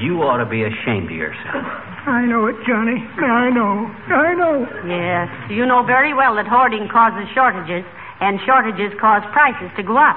You 0.00 0.18
ought 0.24 0.42
to 0.42 0.48
be 0.48 0.64
ashamed 0.64 1.12
of 1.12 1.16
yourself. 1.16 1.62
I 2.06 2.26
know 2.26 2.46
it, 2.46 2.56
Johnny. 2.66 2.98
I 3.22 3.50
know. 3.54 3.86
I 4.10 4.34
know. 4.34 4.66
Yes, 4.82 5.28
you 5.50 5.66
know 5.66 5.84
very 5.86 6.14
well 6.14 6.34
that 6.36 6.46
hoarding 6.46 6.88
causes 6.90 7.28
shortages, 7.34 7.86
and 8.20 8.40
shortages 8.46 8.92
cause 9.00 9.22
prices 9.32 9.70
to 9.76 9.82
go 9.82 9.96
up. 9.96 10.16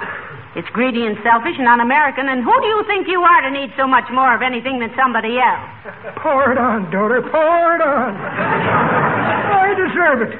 It's 0.55 0.67
greedy 0.73 1.05
and 1.05 1.15
selfish 1.21 1.55
and 1.61 1.67
un-American, 1.67 2.27
and 2.27 2.41
who 2.41 2.55
do 2.61 2.67
you 2.67 2.83
think 2.89 3.07
you 3.07 3.21
are 3.21 3.41
to 3.45 3.51
need 3.51 3.69
so 3.77 3.85
much 3.85 4.09
more 4.09 4.33
of 4.33 4.41
anything 4.41 4.79
than 4.79 4.89
somebody 4.97 5.37
else? 5.37 5.93
Pour 6.17 6.51
it 6.51 6.57
on, 6.57 6.89
daughter. 6.89 7.21
Pour 7.21 7.75
it 7.77 7.83
on. 7.85 8.11
I 8.17 9.77
deserve 9.77 10.25
it. 10.25 10.33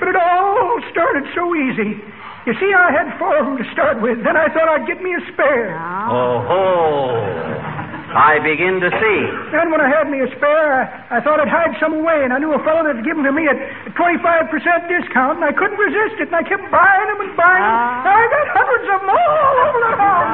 But 0.00 0.08
it 0.12 0.16
all 0.16 0.80
started 0.92 1.24
so 1.34 1.54
easy. 1.56 1.96
You 2.44 2.52
see, 2.60 2.70
I 2.76 2.92
had 2.92 3.16
four 3.18 3.38
of 3.40 3.46
them 3.46 3.56
to 3.56 3.64
start 3.72 4.02
with. 4.02 4.20
Then 4.20 4.36
I 4.36 4.52
thought 4.52 4.68
I'd 4.68 4.86
get 4.86 5.00
me 5.00 5.14
a 5.16 5.32
spare. 5.32 5.72
Oh 6.12 6.44
ho! 6.44 7.73
I 8.14 8.38
begin 8.38 8.78
to 8.78 8.90
see. 8.94 9.20
Then 9.50 9.74
when 9.74 9.82
I 9.82 9.90
had 9.90 10.06
me 10.06 10.22
a 10.22 10.30
spare, 10.38 10.86
I, 11.10 11.18
I 11.18 11.20
thought 11.20 11.42
I'd 11.42 11.50
hide 11.50 11.74
some 11.82 11.98
away, 11.98 12.22
and 12.22 12.30
I 12.30 12.38
knew 12.38 12.54
a 12.54 12.62
fellow 12.62 12.86
that'd 12.86 13.02
give 13.02 13.18
them 13.18 13.26
to 13.26 13.34
me 13.34 13.50
at 13.50 13.58
25% 13.98 14.54
discount, 14.86 15.42
and 15.42 15.44
I 15.44 15.50
couldn't 15.50 15.74
resist 15.74 16.22
it, 16.22 16.30
and 16.30 16.38
I 16.38 16.46
kept 16.46 16.62
buying 16.70 17.08
them 17.10 17.26
and 17.26 17.34
buying 17.34 17.58
them. 17.58 17.74
Ah. 17.74 18.06
I 18.06 18.22
got 18.30 18.46
hundreds 18.54 18.86
of 18.86 18.98
them 19.02 19.10
all 19.10 19.54
over 19.66 19.80
the 19.82 19.92
house. 19.98 20.30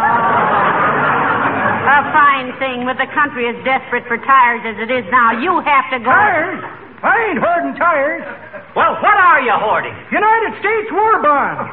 A 1.81 2.01
fine 2.13 2.53
thing, 2.61 2.85
with 2.85 3.01
the 3.01 3.09
country 3.17 3.49
as 3.49 3.57
desperate 3.65 4.05
for 4.05 4.21
tires 4.21 4.61
as 4.69 4.77
it 4.77 4.93
is 4.93 5.09
now. 5.09 5.33
You 5.41 5.65
have 5.65 5.89
to 5.97 5.99
go. 6.05 6.13
Tires? 6.13 6.61
I 7.01 7.33
ain't 7.33 7.41
hoarding 7.41 7.73
tires. 7.81 8.29
Well, 8.77 8.93
what 9.01 9.17
are 9.17 9.41
you 9.41 9.57
hoarding? 9.57 9.97
United 10.13 10.53
States 10.61 10.93
war 10.93 11.17
bonds. 11.25 11.65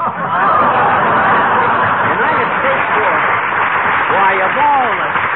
United 2.15 2.49
States 2.63 2.87
War. 2.95 3.15
Why, 4.15 4.31
of 4.39 4.55
all 4.55 4.87
the... 4.95 5.26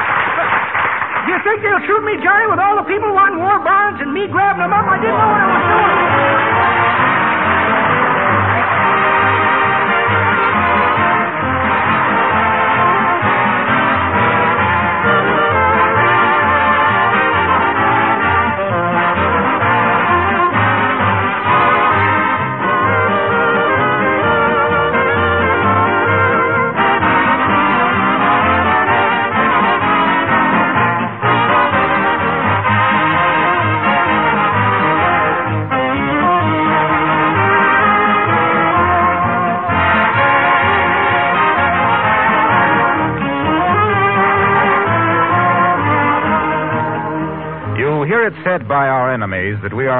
Do 1.22 1.30
you 1.30 1.40
think 1.46 1.62
they'll 1.62 1.84
shoot 1.86 2.02
me, 2.02 2.18
Johnny, 2.18 2.46
with 2.50 2.58
all 2.58 2.76
the 2.76 2.86
people 2.90 3.14
wanting 3.14 3.38
war 3.38 3.58
bonds 3.62 4.00
and 4.02 4.12
me 4.12 4.26
grabbing 4.26 4.62
them 4.62 4.72
up? 4.74 4.86
I 4.86 4.98
didn't 4.98 5.14
know 5.14 5.28
what 5.30 5.40
I 5.40 5.46
was 5.46 5.62
doing. 5.70 6.11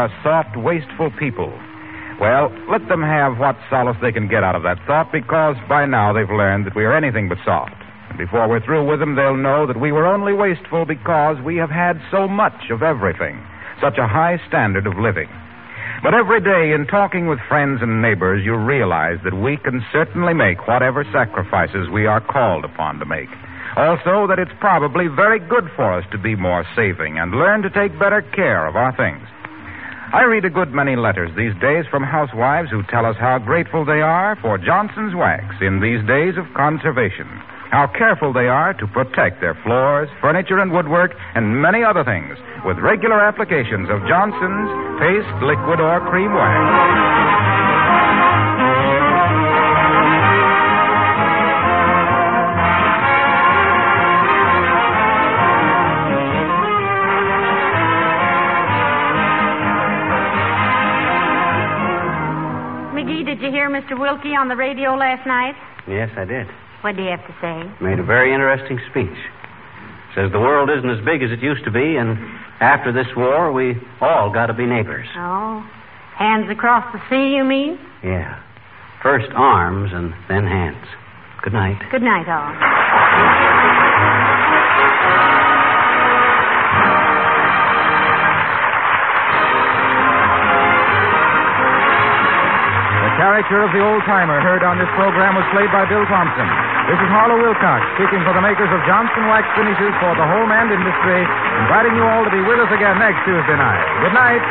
Are 0.03 0.11
soft, 0.27 0.59
wasteful 0.59 1.15
people. 1.15 1.47
Well, 2.19 2.51
let 2.67 2.83
them 2.89 3.03
have 3.07 3.39
what 3.39 3.55
solace 3.71 3.97
they 4.03 4.11
can 4.11 4.27
get 4.27 4.43
out 4.43 4.59
of 4.59 4.67
that 4.67 4.83
thought 4.85 5.13
because 5.13 5.55
by 5.69 5.87
now 5.87 6.13
they've 6.13 6.27
learned 6.27 6.67
that 6.67 6.75
we 6.75 6.83
are 6.83 6.97
anything 6.97 7.29
but 7.29 7.39
soft. 7.45 7.79
And 8.11 8.19
before 8.19 8.49
we're 8.49 8.65
through 8.67 8.83
with 8.83 8.99
them, 8.99 9.15
they'll 9.15 9.39
know 9.39 9.65
that 9.65 9.79
we 9.79 9.93
were 9.93 10.07
only 10.07 10.33
wasteful 10.33 10.85
because 10.85 11.39
we 11.47 11.55
have 11.63 11.71
had 11.71 12.03
so 12.11 12.27
much 12.27 12.71
of 12.75 12.83
everything, 12.83 13.39
such 13.81 13.95
a 13.97 14.11
high 14.11 14.43
standard 14.49 14.89
of 14.89 14.99
living. 14.99 15.31
But 16.03 16.15
every 16.15 16.43
day, 16.43 16.75
in 16.75 16.91
talking 16.91 17.29
with 17.29 17.39
friends 17.47 17.79
and 17.81 18.03
neighbors, 18.03 18.43
you 18.45 18.57
realize 18.57 19.23
that 19.23 19.39
we 19.39 19.57
can 19.57 19.87
certainly 19.93 20.35
make 20.35 20.67
whatever 20.67 21.07
sacrifices 21.13 21.87
we 21.95 22.07
are 22.07 22.21
called 22.21 22.65
upon 22.65 22.99
to 22.99 23.07
make. 23.07 23.31
Also, 23.77 24.27
that 24.27 24.43
it's 24.43 24.59
probably 24.59 25.07
very 25.07 25.39
good 25.39 25.71
for 25.77 25.95
us 25.95 26.05
to 26.11 26.19
be 26.19 26.35
more 26.35 26.67
saving 26.75 27.19
and 27.19 27.39
learn 27.39 27.63
to 27.63 27.71
take 27.71 27.97
better 28.01 28.21
care 28.35 28.67
of 28.67 28.75
our 28.75 28.91
things. 28.97 29.23
I 30.13 30.25
read 30.25 30.45
a 30.45 30.51
good 30.51 30.77
many 30.77 30.95
letters 30.95 31.33
these 31.41 31.57
days 31.57 31.87
from 31.89 32.03
housewives 32.05 32.69
who 32.69 32.83
tell 32.93 33.07
us 33.07 33.17
how 33.17 33.39
grateful 33.39 33.87
they 33.87 34.05
are 34.05 34.37
for 34.43 34.59
Johnson's 34.59 35.15
wax 35.17 35.57
in 35.63 35.81
these 35.81 36.05
days 36.05 36.37
of 36.37 36.45
conservation. 36.53 37.25
How 37.73 37.89
careful 37.97 38.31
they 38.31 38.45
are 38.45 38.75
to 38.75 38.87
protect 38.93 39.41
their 39.41 39.57
floors, 39.65 40.11
furniture, 40.21 40.61
and 40.61 40.71
woodwork, 40.71 41.17
and 41.35 41.63
many 41.63 41.83
other 41.83 42.05
things 42.05 42.37
with 42.69 42.77
regular 42.77 43.25
applications 43.25 43.89
of 43.89 44.05
Johnson's 44.05 44.69
paste, 45.01 45.33
liquid, 45.49 45.81
or 45.81 46.05
cream 46.13 46.37
wax. 46.37 48.22
Hear 63.63 63.71
Mr. 63.71 63.95
Willkie 63.97 64.35
on 64.35 64.49
the 64.49 64.57
radio 64.57 64.97
last 64.97 65.25
night? 65.25 65.55
Yes, 65.87 66.11
I 66.19 66.25
did. 66.25 66.49
What 66.83 66.97
do 66.97 67.03
you 67.07 67.11
have 67.15 67.23
to 67.31 67.35
say? 67.39 67.63
Made 67.79 68.01
a 68.01 68.03
very 68.03 68.35
interesting 68.35 68.75
speech. 68.91 69.15
Says 70.17 70.33
the 70.33 70.43
world 70.43 70.69
isn't 70.69 70.91
as 70.91 70.99
big 71.07 71.23
as 71.23 71.31
it 71.31 71.39
used 71.39 71.63
to 71.67 71.71
be, 71.71 71.95
and 71.95 72.19
after 72.59 72.91
this 72.91 73.07
war, 73.17 73.53
we 73.53 73.79
all 74.01 74.35
got 74.35 74.47
to 74.47 74.53
be 74.53 74.67
neighbors. 74.67 75.07
Oh. 75.15 75.63
Hands 76.19 76.51
across 76.51 76.83
the 76.91 76.99
sea, 77.07 77.37
you 77.39 77.45
mean? 77.45 77.79
Yeah. 78.03 78.43
First 79.01 79.31
arms 79.31 79.93
and 79.95 80.11
then 80.29 80.43
hands. 80.43 80.83
Good 81.45 81.53
night. 81.53 81.79
Good 81.93 82.03
night, 82.03 82.27
all. 82.27 82.51
Character 93.43 93.67
of 93.67 93.75
the 93.75 93.83
old 93.83 94.03
timer 94.07 94.39
heard 94.39 94.63
on 94.63 94.79
this 94.79 94.87
program 94.95 95.35
was 95.35 95.43
played 95.51 95.67
by 95.75 95.83
Bill 95.91 96.07
Thompson. 96.07 96.47
This 96.87 96.95
is 96.95 97.11
Harlow 97.11 97.43
Wilcox 97.43 97.83
speaking 97.99 98.23
for 98.23 98.31
the 98.39 98.45
makers 98.45 98.71
of 98.71 98.79
Johnson 98.87 99.27
Wax 99.27 99.43
Finishes 99.59 99.91
for 99.99 100.15
the 100.15 100.23
home 100.23 100.47
and 100.55 100.71
industry, 100.71 101.27
inviting 101.67 101.99
you 101.99 102.07
all 102.07 102.23
to 102.23 102.31
be 102.31 102.39
with 102.39 102.63
us 102.63 102.71
again 102.71 103.03
next 103.03 103.19
Tuesday 103.27 103.59
night. 103.59 103.83
Good 103.99 104.15
night. 104.15 104.43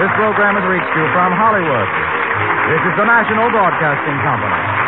This 0.00 0.08
program 0.16 0.56
has 0.56 0.64
reached 0.64 0.88
you 0.96 1.04
from 1.12 1.36
Hollywood. 1.36 1.88
This 2.72 2.80
is 2.80 2.94
the 2.96 3.04
National 3.04 3.52
Broadcasting 3.52 4.16
Company. 4.24 4.79